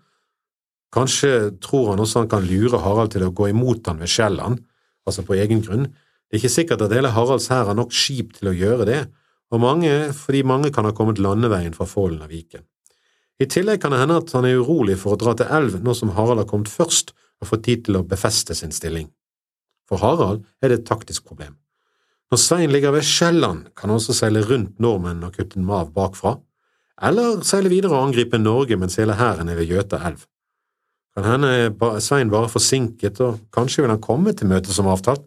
Kanskje 0.94 1.34
tror 1.66 1.96
han 1.96 2.06
også 2.06 2.24
han 2.24 2.30
kan 2.30 2.46
lure 2.46 2.82
Harald 2.84 3.14
til 3.14 3.26
å 3.26 3.34
gå 3.34 3.50
imot 3.50 3.90
han 3.90 4.02
ved 4.02 4.12
Sjælland, 4.12 4.62
altså 5.10 5.26
på 5.26 5.38
egen 5.38 5.64
grunn. 5.66 5.90
Det 6.30 6.38
er 6.38 6.44
ikke 6.44 6.58
sikkert 6.60 6.86
at 6.86 6.94
hele 6.94 7.14
Haralds 7.16 7.50
hær 7.50 7.72
har 7.72 7.78
nok 7.78 7.94
skip 7.96 8.36
til 8.38 8.52
å 8.52 8.58
gjøre 8.58 8.90
det, 8.90 9.04
og 9.50 9.64
mange, 9.66 10.12
fordi 10.14 10.46
mange 10.46 10.70
kan 10.74 10.86
ha 10.86 10.94
kommet 10.94 11.22
landeveien 11.22 11.74
fra 11.74 11.90
Follen 11.90 12.22
av 12.22 12.30
Viken. 12.30 12.68
I 13.40 13.48
tillegg 13.48 13.80
kan 13.82 13.94
det 13.96 14.02
hende 14.02 14.20
at 14.20 14.34
han 14.36 14.46
er 14.48 14.60
urolig 14.60 14.98
for 15.00 15.16
å 15.16 15.20
dra 15.20 15.32
til 15.38 15.48
elv 15.56 15.80
nå 15.84 15.96
som 15.96 16.12
Harald 16.18 16.44
har 16.44 16.50
kommet 16.50 16.72
først 16.72 17.14
og 17.40 17.48
fått 17.48 17.64
tid 17.70 17.86
til 17.88 18.00
å 18.00 18.04
befeste 18.08 18.56
sin 18.58 18.74
stilling. 18.76 19.08
For 19.88 20.02
Harald 20.04 20.44
er 20.62 20.72
det 20.72 20.82
et 20.82 20.90
taktisk 20.90 21.26
problem. 21.30 21.56
Når 22.30 22.42
Svein 22.44 22.70
ligger 22.70 22.94
ved 22.94 23.08
Sjælland, 23.08 23.72
kan 23.74 23.90
han 23.90 23.98
også 23.98 24.14
seile 24.14 24.44
rundt 24.46 24.76
nordmenn 24.84 25.24
og 25.26 25.34
kutte 25.38 25.56
dem 25.56 25.72
av 25.74 25.94
bakfra, 25.96 26.36
eller 27.02 27.40
seile 27.48 27.72
videre 27.72 27.96
og 27.96 28.10
angripe 28.10 28.38
Norge 28.38 28.78
mens 28.78 29.00
hele 29.00 29.16
hæren 29.18 29.50
er 29.50 29.58
ved 29.58 29.72
Gjøta 29.72 30.02
elv. 30.12 30.28
Kan 31.16 31.26
hende 31.26 31.54
er 31.56 32.04
Svein 32.04 32.30
bare 32.30 32.52
forsinket, 32.52 33.18
og 33.24 33.40
kanskje 33.56 33.86
vil 33.86 33.96
han 33.96 34.04
komme 34.04 34.36
til 34.38 34.52
møtet 34.52 34.76
som 34.76 34.92
avtalt. 34.92 35.24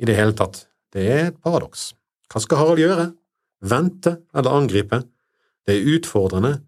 I 0.00 0.08
det 0.08 0.16
hele 0.16 0.32
tatt, 0.36 0.62
det 0.94 1.04
er 1.10 1.22
et 1.26 1.42
paradoks. 1.42 1.90
Hva 2.32 2.40
skal 2.40 2.62
Harald 2.62 2.80
gjøre? 2.80 3.10
Vente 3.66 4.16
eller 4.32 4.56
angripe? 4.56 5.02
Det 5.66 5.74
er 5.74 5.92
utfordrende, 5.96 6.60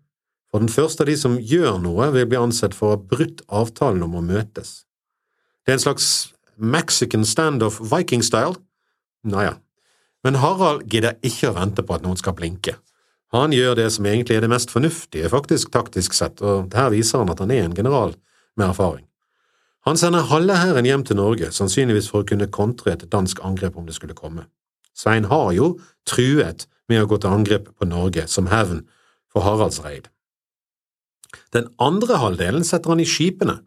for 0.50 0.64
den 0.64 0.72
første 0.72 1.04
av 1.04 1.10
de 1.10 1.16
som 1.20 1.36
gjør 1.36 1.78
noe, 1.82 2.08
vil 2.14 2.28
bli 2.28 2.40
ansett 2.40 2.76
for 2.76 2.88
å 2.88 2.96
ha 2.96 3.02
brutt 3.10 3.42
avtalen 3.48 4.04
om 4.06 4.16
å 4.16 4.24
møtes. 4.24 4.82
Det 5.64 5.74
er 5.74 5.78
en 5.78 5.84
slags 5.84 6.10
Mexican 6.56 7.26
standoff 7.28 7.80
viking-style. 7.84 8.56
Naja, 9.28 9.58
men 10.24 10.40
Harald 10.42 10.86
gidder 10.90 11.18
ikke 11.22 11.50
å 11.50 11.58
vente 11.58 11.84
på 11.84 11.94
at 11.94 12.06
noen 12.06 12.18
skal 12.18 12.36
blinke. 12.38 12.78
Han 13.34 13.52
gjør 13.52 13.76
det 13.76 13.90
som 13.92 14.06
egentlig 14.08 14.38
er 14.38 14.46
det 14.46 14.50
mest 14.50 14.72
fornuftige, 14.72 15.28
faktisk 15.28 15.70
taktisk 15.74 16.16
sett, 16.16 16.40
og 16.40 16.72
her 16.74 16.88
viser 16.94 17.20
han 17.20 17.30
at 17.32 17.42
han 17.44 17.52
er 17.52 17.66
en 17.66 17.76
general 17.76 18.16
med 18.56 18.70
erfaring. 18.70 19.04
Han 19.86 20.00
sender 20.00 20.26
halve 20.30 20.56
hæren 20.56 20.88
hjem 20.88 21.04
til 21.04 21.20
Norge, 21.20 21.52
sannsynligvis 21.52 22.08
for 22.10 22.24
å 22.24 22.28
kunne 22.28 22.48
kontre 22.52 22.94
et 22.94 23.06
dansk 23.12 23.44
angrep 23.44 23.76
om 23.76 23.86
det 23.86 23.96
skulle 23.96 24.16
komme. 24.16 24.48
Svein 24.96 25.28
har 25.30 25.52
jo 25.54 25.74
truet 26.08 26.66
med 26.88 27.04
å 27.04 27.08
gå 27.08 27.20
til 27.20 27.36
angrep 27.36 27.68
på 27.76 27.88
Norge 27.88 28.24
som 28.28 28.48
hevn 28.50 28.82
for 29.32 29.44
Haralds 29.44 29.82
reid. 29.84 30.08
Den 31.54 31.68
andre 31.80 32.18
halvdelen 32.20 32.64
setter 32.66 32.92
han 32.92 33.02
i 33.02 33.08
skipene 33.08 33.60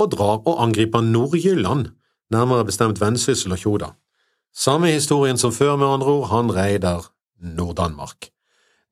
og 0.00 0.12
drar 0.12 0.42
og 0.44 0.60
angriper 0.62 1.02
Nord-Jylland, 1.02 1.90
nærmere 2.30 2.66
bestemt 2.68 3.00
Vensyssel 3.00 3.54
og 3.56 3.62
Tjoda. 3.62 3.90
Samme 4.56 4.92
historien 4.92 5.38
som 5.40 5.52
før, 5.52 5.76
med 5.76 5.88
andre 5.88 6.12
ord, 6.12 6.28
han 6.30 6.52
reider 6.52 7.08
Nord-Danmark. 7.40 8.30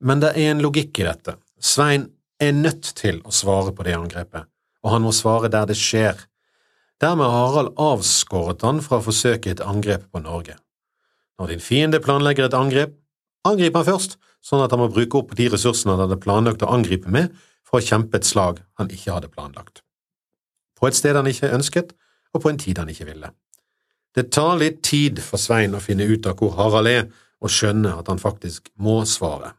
Men 0.01 0.21
det 0.21 0.35
er 0.35 0.51
en 0.51 0.61
logikk 0.61 0.99
i 1.01 1.07
dette. 1.07 1.37
Svein 1.61 2.09
er 2.41 2.53
nødt 2.53 2.91
til 2.97 3.21
å 3.25 3.33
svare 3.33 3.73
på 3.73 3.85
det 3.87 3.95
angrepet, 3.97 4.45
og 4.83 4.93
han 4.93 5.05
må 5.05 5.13
svare 5.15 5.49
der 5.49 5.69
det 5.69 5.77
skjer. 5.79 6.19
Dermed 7.01 7.25
har 7.25 7.47
Harald 7.49 7.73
avskåret 7.81 8.63
han 8.65 8.81
fra 8.83 8.99
å 8.99 9.05
forsøke 9.05 9.51
et 9.51 9.63
angrep 9.63 10.05
på 10.11 10.21
Norge. 10.23 10.57
Når 11.39 11.51
din 11.51 11.63
fiende 11.63 11.99
planlegger 12.03 12.47
et 12.47 12.57
angrep, 12.57 12.93
angrip 13.47 13.75
han 13.75 13.87
først, 13.87 14.17
sånn 14.45 14.63
at 14.63 14.71
han 14.71 14.83
må 14.83 14.91
bruke 14.93 15.19
opp 15.19 15.33
de 15.37 15.49
ressursene 15.51 15.95
han 15.95 16.05
hadde 16.05 16.21
planlagt 16.21 16.63
å 16.63 16.71
angripe 16.71 17.11
med, 17.11 17.33
for 17.75 17.83
å 17.83 17.89
kjempe 17.91 18.21
et 18.21 18.27
slag 18.27 18.61
han 18.79 18.87
ikke 18.87 19.17
hadde 19.17 19.31
planlagt. 19.33 19.81
På 20.79 20.87
et 20.87 20.95
sted 20.95 21.17
han 21.17 21.27
ikke 21.27 21.51
ønsket, 21.51 21.91
og 22.31 22.43
på 22.43 22.51
en 22.51 22.59
tid 22.59 22.79
han 22.79 22.91
ikke 22.91 23.09
ville. 23.09 23.33
Det 24.15 24.29
tar 24.31 24.55
litt 24.61 24.79
tid 24.87 25.19
for 25.19 25.41
Svein 25.41 25.75
å 25.75 25.83
finne 25.83 26.07
ut 26.07 26.27
av 26.29 26.39
hvor 26.39 26.55
Harald 26.55 26.87
er, 26.87 27.05
og 27.43 27.51
skjønne 27.51 27.91
at 27.99 28.07
han 28.07 28.21
faktisk 28.21 28.69
må 28.79 29.01
svare. 29.09 29.51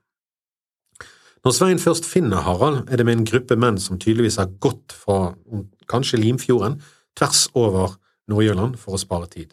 Når 1.44 1.54
Svein 1.54 1.80
først 1.80 2.08
finner 2.08 2.40
Harald, 2.46 2.88
er 2.88 2.96
det 2.96 3.04
med 3.06 3.18
en 3.18 3.26
gruppe 3.28 3.58
menn 3.60 3.76
som 3.78 4.00
tydeligvis 4.00 4.38
har 4.40 4.54
gått 4.64 4.96
fra 4.96 5.34
kanskje 5.92 6.22
Limfjorden 6.22 6.80
tvers 7.16 7.44
over 7.54 7.98
Nord-Jylland 8.32 8.78
for 8.80 8.96
å 8.96 9.00
spare 9.00 9.28
tid. 9.30 9.52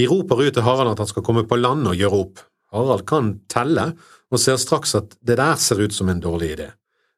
De 0.00 0.08
roper 0.10 0.40
ut 0.46 0.56
til 0.56 0.64
Harald 0.64 0.94
at 0.94 1.04
han 1.04 1.12
skal 1.12 1.26
komme 1.26 1.44
på 1.46 1.60
land 1.60 1.84
og 1.92 2.00
gjøre 2.00 2.22
opp. 2.24 2.40
Harald 2.74 3.04
kan 3.06 3.34
telle, 3.52 3.92
og 4.32 4.40
ser 4.40 4.56
straks 4.58 4.96
at 4.98 5.12
det 5.20 5.36
der 5.38 5.60
ser 5.60 5.84
ut 5.84 5.94
som 5.94 6.08
en 6.10 6.24
dårlig 6.24 6.54
idé. 6.56 6.72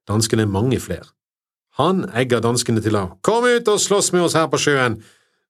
Danskene 0.06 0.46
er 0.46 0.50
mange 0.50 0.78
flere. 0.82 1.08
Han 1.80 2.06
egger 2.16 2.40
danskene 2.40 2.80
til 2.80 2.96
å 2.96 3.08
kom 3.26 3.44
ut 3.44 3.68
og 3.68 3.82
slåss 3.82 4.12
med 4.14 4.24
oss 4.24 4.36
her 4.38 4.46
på 4.48 4.60
sjøen, 4.60 5.00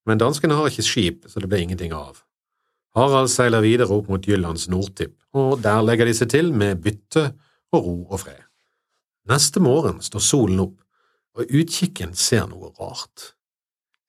men 0.06 0.22
danskene 0.22 0.56
har 0.58 0.70
ikke 0.70 0.86
skip, 0.86 1.26
så 1.30 1.42
det 1.42 1.50
ble 1.50 1.60
ingenting 1.62 1.94
av. 1.94 2.22
Harald 2.96 3.28
seiler 3.30 3.60
videre 3.60 3.92
opp 3.92 4.08
mot 4.08 4.24
Jyllands 4.24 4.70
nordtipp, 4.72 5.14
og 5.36 5.60
der 5.62 5.82
legger 5.84 6.08
de 6.08 6.14
seg 6.16 6.30
til 6.32 6.52
med 6.56 6.80
bytte 6.82 7.28
og 7.76 7.78
ro 7.84 7.96
og 8.08 8.22
fred. 8.24 8.42
Neste 9.28 9.60
morgen 9.60 10.00
står 10.02 10.22
solen 10.24 10.62
opp, 10.64 10.76
og 11.36 11.52
utkikken 11.52 12.14
ser 12.16 12.46
noe 12.48 12.72
rart. 12.78 13.34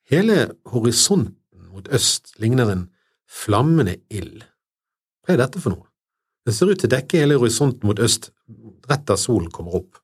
Hele 0.08 0.54
horisonten 0.72 1.68
mot 1.74 1.90
øst 1.92 2.38
ligner 2.40 2.72
en 2.72 2.86
flammende 3.28 3.98
ild. 4.08 4.46
Hva 5.26 5.36
er 5.36 5.42
dette 5.44 5.60
for 5.60 5.76
noe? 5.76 5.90
Det 6.48 6.56
ser 6.56 6.72
ut 6.72 6.80
til 6.80 6.88
å 6.88 6.96
dekke 6.96 7.20
hele 7.20 7.36
horisonten 7.42 7.90
mot 7.90 8.00
øst 8.00 8.30
rett 8.88 9.04
der 9.10 9.20
solen 9.20 9.52
kommer 9.52 9.82
opp. 9.82 10.00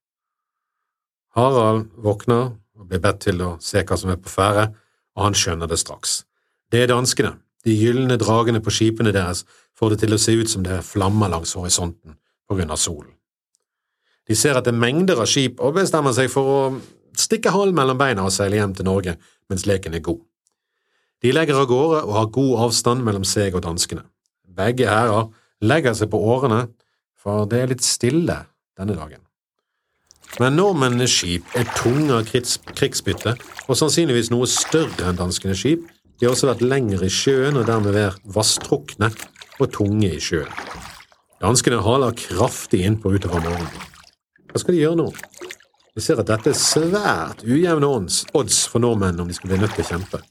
Harald 1.33 1.89
våkner 1.97 2.51
og 2.77 2.89
blir 2.89 3.01
bedt 3.01 3.23
til 3.25 3.41
å 3.41 3.55
se 3.63 3.81
hva 3.81 3.97
som 3.97 4.11
er 4.13 4.19
på 4.21 4.29
ferde, 4.29 4.67
og 5.17 5.27
han 5.27 5.37
skjønner 5.37 5.69
det 5.69 5.79
straks. 5.81 6.23
Det 6.69 6.83
er 6.83 6.91
danskene. 6.91 7.37
De 7.63 7.73
gylne 7.73 8.17
dragene 8.19 8.59
på 8.61 8.73
skipene 8.73 9.13
deres 9.15 9.43
får 9.77 9.93
det 9.93 9.99
til 10.03 10.15
å 10.15 10.21
se 10.21 10.35
ut 10.35 10.51
som 10.51 10.65
det 10.65 10.77
er 10.77 10.85
flammer 10.85 11.31
langs 11.31 11.55
horisonten 11.57 12.17
på 12.49 12.57
grunn 12.57 12.73
av 12.73 12.81
solen. 12.81 13.13
De 14.27 14.35
ser 14.35 14.57
at 14.57 14.67
det 14.67 14.73
er 14.73 14.83
mengder 14.83 15.19
av 15.19 15.29
skip 15.29 15.61
og 15.63 15.77
bestemmer 15.77 16.15
seg 16.15 16.29
for 16.31 16.49
å 16.49 16.59
stikke 17.19 17.51
halen 17.53 17.75
mellom 17.75 17.99
beina 17.99 18.25
og 18.27 18.33
seile 18.35 18.59
hjem 18.59 18.75
til 18.77 18.87
Norge 18.87 19.17
mens 19.51 19.65
leken 19.69 19.95
er 19.95 20.03
god. 20.05 20.21
De 21.23 21.31
legger 21.31 21.59
av 21.59 21.69
gårde 21.71 22.03
og 22.03 22.15
har 22.17 22.31
god 22.35 22.53
avstand 22.67 23.03
mellom 23.03 23.25
seg 23.27 23.55
og 23.55 23.63
danskene. 23.65 24.03
Begge 24.53 24.89
hærer 24.89 25.31
legger 25.63 25.95
seg 25.95 26.11
på 26.11 26.19
årene, 26.19 26.67
for 27.15 27.47
det 27.49 27.61
er 27.61 27.71
litt 27.71 27.85
stille 27.85 28.41
denne 28.77 28.97
dagen. 28.97 29.23
Men 30.41 30.55
nordmennenes 30.57 31.13
skip 31.13 31.51
er 31.57 31.67
tunge 31.77 32.15
av 32.15 32.29
krigsbytte 32.73 33.35
og 33.67 33.77
sannsynligvis 33.77 34.31
noe 34.33 34.47
større 34.49 35.11
enn 35.11 35.19
danskenes 35.19 35.61
skip. 35.61 35.83
De 36.17 36.25
har 36.25 36.33
også 36.33 36.49
vært 36.49 36.63
lengre 36.65 37.05
i 37.05 37.13
sjøen 37.13 37.59
og 37.59 37.67
dermed 37.69 37.93
vært 37.93 38.23
vasstrukne 38.33 39.11
og 39.59 39.69
tunge 39.75 40.09
i 40.15 40.21
sjøen. 40.23 40.49
Danskene 41.43 41.81
haler 41.83 42.15
kraftig 42.17 42.81
innpå 42.87 43.11
utover 43.13 43.43
morgenen. 43.43 43.89
Hva 44.49 44.61
skal 44.61 44.75
de 44.75 44.83
gjøre 44.83 44.99
nå? 45.01 45.09
Vi 45.93 46.01
ser 46.01 46.21
at 46.21 46.29
dette 46.29 46.53
er 46.53 46.57
svært 46.57 47.43
ujevne 47.45 47.89
odds 47.89 48.63
for 48.71 48.81
nordmenn 48.81 49.19
om 49.21 49.29
de 49.29 49.35
skal 49.37 49.51
bli 49.51 49.59
nødt 49.61 49.75
til 49.77 49.85
å 49.85 49.89
kjempe. 49.91 50.21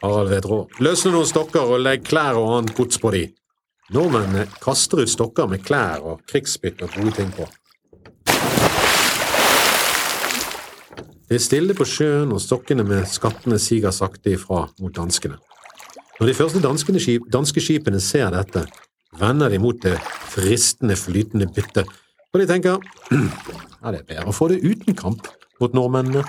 Harald 0.00 0.32
vet 0.32 0.48
råd. 0.48 0.80
Løsne 0.84 1.12
noen 1.14 1.28
stokker 1.28 1.72
og 1.76 1.84
legg 1.84 2.04
klær 2.08 2.40
og 2.40 2.50
annet 2.56 2.74
gods 2.76 3.00
på 3.00 3.12
de. 3.14 3.22
Nordmennene 3.94 4.46
kaster 4.62 5.02
ut 5.04 5.12
stokker 5.12 5.48
med 5.50 5.64
klær 5.64 6.04
og 6.06 6.20
krigsbytte 6.28 6.86
og 6.88 6.96
gode 6.98 7.16
ting 7.16 7.32
på. 7.36 7.48
Det 11.30 11.36
er 11.38 11.42
stille 11.44 11.74
på 11.78 11.84
sjøen, 11.86 12.32
og 12.34 12.40
stokkene 12.42 12.82
med 12.82 13.04
skattene 13.06 13.54
siger 13.62 13.92
sakte 13.94 14.32
ifra 14.34 14.64
mot 14.82 14.90
danskene. 14.96 15.36
Når 16.18 16.26
de 16.26 16.34
første 16.34 16.62
danske 17.30 17.62
skipene 17.62 18.00
ser 18.02 18.32
dette, 18.34 18.64
vender 19.20 19.52
de 19.52 19.60
mot 19.62 19.78
det 19.78 19.94
fristende, 20.32 20.96
flytende 20.98 21.46
byttet, 21.54 21.86
og 22.34 22.42
de 22.42 22.46
tenker 22.50 22.82
ja, 22.82 23.90
det 23.92 24.00
er 24.00 24.08
bedre 24.08 24.26
å 24.26 24.34
få 24.34 24.48
det 24.50 24.58
uten 24.66 24.98
kamp 24.98 25.30
mot 25.62 25.76
nordmennene. 25.78 26.24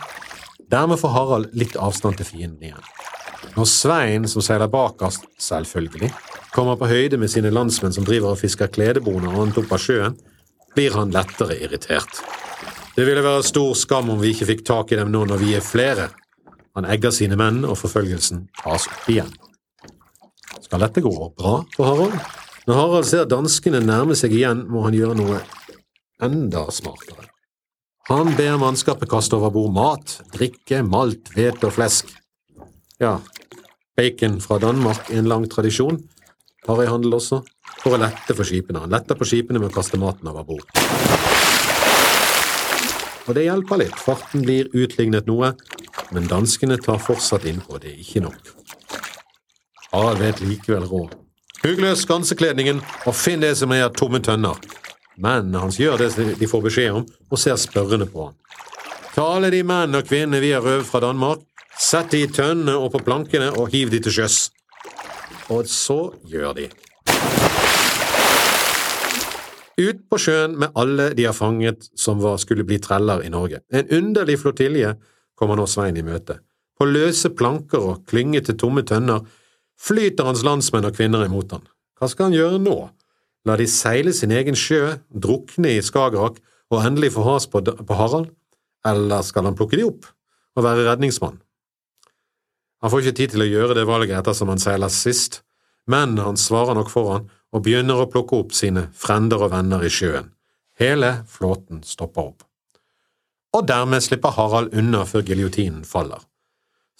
Dermed 0.70 1.02
får 1.02 1.16
Harald 1.16 1.58
litt 1.58 1.74
avstand 1.82 2.22
til 2.22 2.30
fienden 2.30 2.70
igjen. 2.70 2.86
Når 3.58 3.68
Svein, 3.74 4.30
som 4.30 4.46
seiler 4.46 4.70
bakerst, 4.70 5.26
selvfølgelig, 5.42 6.12
kommer 6.54 6.78
på 6.78 6.92
høyde 6.92 7.18
med 7.18 7.34
sine 7.34 7.50
landsmenn 7.50 7.98
som 7.98 8.06
driver 8.06 8.36
og 8.36 8.44
fisker 8.44 8.70
kledeboner 8.70 9.34
og 9.34 9.48
annet 9.48 9.60
opp 9.64 9.74
av 9.74 9.82
sjøen, 9.82 10.22
blir 10.78 10.94
han 10.94 11.10
lettere 11.18 11.58
irritert. 11.58 12.22
Det 12.96 13.06
ville 13.08 13.24
være 13.24 13.44
stor 13.48 13.72
skam 13.80 14.10
om 14.12 14.20
vi 14.20 14.34
ikke 14.34 14.50
fikk 14.50 14.66
tak 14.68 14.92
i 14.92 15.00
dem 15.00 15.12
nå 15.14 15.24
når 15.30 15.40
vi 15.40 15.56
er 15.56 15.64
flere. 15.64 16.10
Han 16.76 16.88
egger 16.88 17.12
sine 17.16 17.38
menn, 17.40 17.64
og 17.68 17.78
forfølgelsen 17.80 18.46
tas 18.62 18.88
opp 18.92 19.10
igjen. 19.12 19.32
Skal 20.64 20.84
dette 20.84 21.04
gå 21.04 21.12
bra 21.12 21.58
for 21.76 21.88
Harald? 21.88 22.16
Når 22.68 22.78
Harald 22.78 23.08
ser 23.10 23.28
danskene 23.32 23.82
nærme 23.84 24.16
seg 24.16 24.36
igjen, 24.36 24.66
må 24.72 24.84
han 24.86 24.96
gjøre 24.96 25.18
noe 25.20 25.42
enda 26.22 26.68
smartere. 26.72 27.28
Han 28.12 28.34
ber 28.36 28.60
mannskapet 28.60 29.10
kaste 29.10 29.38
over 29.38 29.54
bord 29.56 29.72
mat, 29.76 30.18
drikke, 30.34 30.82
malt, 30.84 31.32
hvete 31.36 31.70
og 31.70 31.76
flesk. 31.78 32.12
Ja, 33.02 33.18
bacon 33.98 34.40
fra 34.44 34.60
Danmark 34.62 35.10
er 35.10 35.22
en 35.22 35.32
lang 35.32 35.48
tradisjon, 35.50 36.02
harryhandel 36.68 37.18
også, 37.18 37.42
for 37.82 37.96
å 37.96 38.02
lette 38.04 38.36
for 38.36 38.48
skipene. 38.48 38.84
Han 38.84 38.94
letter 38.94 39.18
på 39.18 39.32
skipene 39.32 39.62
med 39.62 39.72
å 39.72 39.76
kaste 39.80 40.00
maten 40.02 40.30
over 40.34 40.48
bord. 40.52 41.21
Og 43.32 43.36
det 43.38 43.46
hjelper 43.46 43.80
litt, 43.80 43.96
farten 43.96 44.42
blir 44.44 44.68
utlignet 44.76 45.24
noe, 45.30 45.54
men 46.12 46.26
danskene 46.28 46.76
tar 46.84 46.98
fortsatt 47.00 47.46
innpå, 47.48 47.78
det 47.80 47.94
er 47.94 48.02
ikke 48.04 48.26
nok. 48.26 48.50
Harald 49.94 50.20
vet 50.20 50.42
likevel 50.44 50.84
råd. 50.90 51.14
Hugg 51.62 51.80
løs 51.80 52.04
skansekledningen 52.04 52.82
og 53.08 53.16
finn 53.16 53.40
det 53.40 53.54
som 53.56 53.72
er 53.72 53.88
tomme 53.96 54.20
tønner. 54.20 54.60
Mennene 55.16 55.64
hans 55.64 55.80
gjør 55.80 56.04
det 56.04 56.36
de 56.42 56.50
får 56.52 56.66
beskjed 56.66 57.00
om, 57.00 57.08
og 57.32 57.40
ser 57.40 57.56
spørrende 57.56 58.10
på 58.12 58.28
ham. 58.28 58.36
Ta 59.16 59.30
alle 59.38 59.54
de 59.56 59.64
menn 59.64 59.96
og 59.96 60.12
kvinnene 60.12 60.44
vi 60.44 60.52
har 60.52 60.68
røvet 60.68 60.92
fra 60.92 61.00
Danmark, 61.06 61.48
sett 61.80 62.12
de 62.12 62.26
i 62.26 62.28
tønnene 62.36 62.76
og 62.76 62.92
på 62.92 63.06
plankene 63.08 63.48
og 63.56 63.72
hiv 63.72 63.96
de 63.96 64.04
til 64.04 64.18
sjøs. 64.20 64.42
Og 65.48 65.72
så 65.72 66.02
gjør 66.28 66.60
de. 66.60 66.68
Ut 69.82 70.02
på 70.12 70.20
sjøen 70.22 70.58
med 70.62 70.76
alle 70.78 71.10
de 71.18 71.26
har 71.26 71.36
fanget 71.36 71.88
som 71.98 72.20
var 72.22 72.38
skulle 72.42 72.66
bli 72.68 72.78
treller 72.84 73.24
i 73.26 73.32
Norge. 73.34 73.62
En 73.74 73.88
underlig 73.98 74.38
flottilje 74.42 74.94
kommer 75.40 75.58
nå 75.58 75.66
Svein 75.70 75.98
i 75.98 76.06
møte. 76.06 76.38
På 76.78 76.86
løse 76.90 77.32
planker 77.38 77.82
og 77.82 78.04
klyngete 78.10 78.58
tomme 78.60 78.84
tønner 78.88 79.24
flyter 79.82 80.28
hans 80.28 80.44
landsmenn 80.46 80.86
og 80.90 80.98
kvinner 80.98 81.26
imot 81.26 81.56
han. 81.56 81.64
Hva 81.98 82.10
skal 82.12 82.30
han 82.30 82.38
gjøre 82.38 82.62
nå? 82.62 82.78
La 83.50 83.56
de 83.58 83.66
seile 83.70 84.14
sin 84.14 84.34
egen 84.36 84.58
sjø, 84.58 84.98
drukne 85.10 85.76
i 85.78 85.82
Skagerrak 85.82 86.38
og 86.72 86.84
endelig 86.86 87.16
få 87.16 87.26
has 87.26 87.48
på 87.50 87.62
Harald? 87.98 88.30
Eller 88.86 89.26
skal 89.26 89.48
han 89.48 89.58
plukke 89.58 89.78
de 89.80 89.88
opp 89.88 90.08
og 90.58 90.66
være 90.66 90.86
redningsmann? 90.90 91.40
Han 92.82 92.90
får 92.90 93.04
ikke 93.04 93.18
tid 93.20 93.34
til 93.34 93.46
å 93.46 93.50
gjøre 93.50 93.78
det 93.78 93.86
valget 93.90 94.18
ettersom 94.18 94.50
han 94.50 94.62
seiler 94.62 94.90
sist, 94.94 95.44
men 95.90 96.18
han 96.22 96.38
svarer 96.38 96.78
nok 96.78 96.90
foran 96.90 97.30
og 97.52 97.66
begynner 97.66 98.02
å 98.02 98.10
plukke 98.12 98.40
opp 98.40 98.56
sine 98.56 98.88
frender 98.96 99.44
og 99.44 99.54
venner 99.54 99.84
i 99.84 99.92
sjøen. 99.92 100.32
Hele 100.80 101.22
flåten 101.30 101.84
stopper 101.86 102.32
opp. 102.32 102.44
Og 103.56 103.68
dermed 103.68 104.04
slipper 104.04 104.34
Harald 104.38 104.74
unna 104.78 105.04
før 105.06 105.26
giljotinen 105.28 105.84
faller 105.86 106.24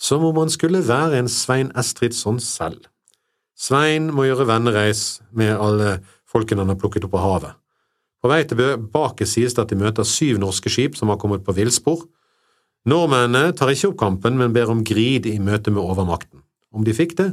som 0.02 0.24
om 0.26 0.38
han 0.42 0.50
skulle 0.50 0.82
være 0.86 1.20
en 1.22 1.30
Svein 1.30 1.70
Estridsson 1.78 2.40
selv. 2.42 2.88
Svein 3.58 4.10
må 4.16 4.26
gjøre 4.26 4.48
vennereis 4.50 5.22
med 5.38 5.54
alle 5.54 6.00
folkene 6.30 6.64
han 6.64 6.74
har 6.74 6.80
plukket 6.82 7.06
opp 7.06 7.18
av 7.20 7.26
havet. 7.28 7.58
På 8.22 8.30
vei 8.30 8.42
tilbake 8.50 9.28
sies 9.30 9.54
det 9.54 9.64
at 9.64 9.74
de 9.74 9.78
møter 9.78 10.06
syv 10.08 10.40
norske 10.42 10.70
skip 10.74 10.98
som 10.98 11.14
har 11.14 11.20
kommet 11.22 11.46
på 11.46 11.54
villspor. 11.58 12.02
Nordmennene 12.90 13.54
tar 13.58 13.74
ikke 13.74 13.92
opp 13.92 14.00
kampen, 14.02 14.40
men 14.42 14.54
ber 14.54 14.74
om 14.74 14.82
grid 14.86 15.30
i 15.30 15.38
møte 15.42 15.74
med 15.74 15.84
overmakten. 15.84 16.42
Om 16.74 16.86
de 16.86 16.98
fikk 16.98 17.14
det, 17.22 17.30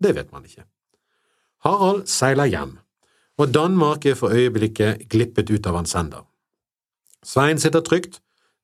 det 0.00 0.16
vet 0.16 0.32
man 0.32 0.44
ikke. 0.48 0.64
Harald 1.66 2.04
seiler 2.06 2.46
hjem, 2.46 2.76
og 3.42 3.50
Danmark 3.50 4.04
er 4.06 4.14
for 4.14 4.30
øyeblikket 4.30 5.08
glippet 5.10 5.50
ut 5.50 5.64
av 5.66 5.80
hans 5.80 5.96
hender. 5.98 6.22
Svein 7.26 7.58
sitter 7.58 7.82
trygt, 7.82 8.20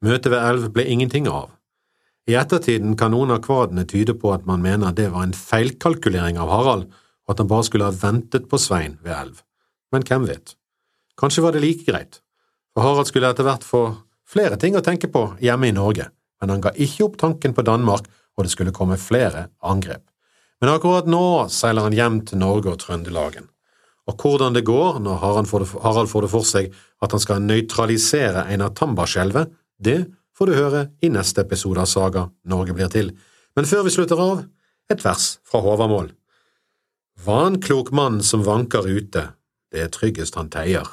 møtet 0.06 0.30
ved 0.30 0.38
elv 0.38 0.68
ble 0.76 0.84
ingenting 0.86 1.26
av. 1.26 1.48
I 2.30 2.36
ettertiden 2.38 2.94
kan 2.98 3.10
noen 3.10 3.34
av 3.34 3.40
kvadene 3.42 3.82
tyde 3.90 4.14
på 4.14 4.30
at 4.30 4.46
man 4.46 4.62
mener 4.62 4.94
det 4.94 5.08
var 5.10 5.26
en 5.26 5.34
feilkalkulering 5.34 6.38
av 6.38 6.52
Harald, 6.54 6.84
og 7.26 7.34
at 7.34 7.42
han 7.42 7.50
bare 7.50 7.66
skulle 7.66 7.88
ha 7.90 7.96
ventet 8.04 8.46
på 8.46 8.60
Svein 8.62 8.94
ved 9.02 9.16
elv. 9.16 9.42
Men 9.90 10.06
hvem 10.06 10.30
vet? 10.30 10.54
Kanskje 11.18 11.42
var 11.42 11.56
det 11.56 11.64
like 11.66 11.88
greit, 11.88 12.20
for 12.70 12.86
Harald 12.86 13.10
skulle 13.10 13.34
etter 13.34 13.48
hvert 13.50 13.66
få 13.66 13.82
flere 14.30 14.60
ting 14.62 14.78
å 14.78 14.84
tenke 14.86 15.10
på 15.10 15.24
hjemme 15.42 15.72
i 15.72 15.74
Norge, 15.74 16.06
men 16.38 16.54
han 16.54 16.62
ga 16.62 16.70
ikke 16.78 17.08
opp 17.08 17.18
tanken 17.18 17.58
på 17.58 17.66
Danmark, 17.66 18.06
og 18.38 18.46
det 18.46 18.54
skulle 18.54 18.78
komme 18.78 18.94
flere 18.94 19.48
angrep. 19.58 20.06
Men 20.62 20.70
akkurat 20.70 21.08
nå 21.10 21.48
seiler 21.50 21.88
han 21.88 21.96
hjem 21.96 22.20
til 22.28 22.38
Norge 22.38 22.70
og 22.70 22.78
Trøndelagen. 22.78 23.48
Og 24.06 24.18
hvordan 24.18 24.54
det 24.54 24.64
går 24.66 25.00
når 25.02 25.18
Harald 25.18 25.50
får 25.50 26.22
det, 26.22 26.30
for 26.30 26.46
seg 26.46 26.70
at 27.02 27.14
han 27.14 27.22
skal 27.22 27.42
nøytralisere 27.42 28.46
Einar 28.46 28.70
Tambarskjelvet, 28.78 29.50
det 29.82 30.06
får 30.38 30.48
du 30.48 30.54
høre 30.54 30.82
i 31.02 31.10
neste 31.10 31.42
episode 31.42 31.82
av 31.82 31.90
Saga 31.90 32.28
Norge 32.46 32.74
blir 32.78 32.90
til. 32.94 33.10
Men 33.58 33.66
før 33.66 33.82
vi 33.86 33.94
slutter 33.94 34.22
av, 34.22 34.44
et 34.90 35.02
vers 35.02 35.26
fra 35.46 35.62
Håvamål. 35.62 36.12
Vanklok 37.26 37.90
mann 37.94 38.22
som 38.22 38.46
vanker 38.46 38.86
ute, 38.86 39.32
det 39.74 39.82
er 39.82 39.90
tryggest 39.90 40.38
han 40.38 40.50
teier. 40.52 40.86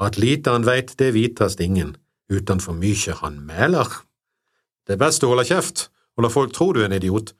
At 0.00 0.18
lite 0.20 0.52
han 0.52 0.68
veit, 0.68 0.96
det 0.98 1.12
vitast 1.16 1.60
ingen, 1.64 1.96
utan 2.32 2.60
for 2.60 2.76
mykje 2.76 3.20
han 3.20 3.40
mæler. 3.46 3.88
Det 4.84 4.96
er 4.96 5.00
best 5.00 5.24
å 5.24 5.32
holder 5.32 5.48
kjeft 5.48 5.88
og 6.16 6.26
la 6.26 6.32
folk 6.32 6.52
tro 6.52 6.72
du 6.72 6.82
er 6.82 6.90
en 6.90 6.96
idiot. 6.96 7.32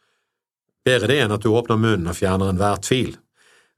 Bedre 0.87 1.07
det 1.11 1.19
enn 1.23 1.35
at 1.35 1.43
du 1.45 1.49
åpner 1.53 1.77
munnen 1.79 2.11
og 2.11 2.17
fjerner 2.19 2.51
enhver 2.51 2.77
tvil. 2.83 3.13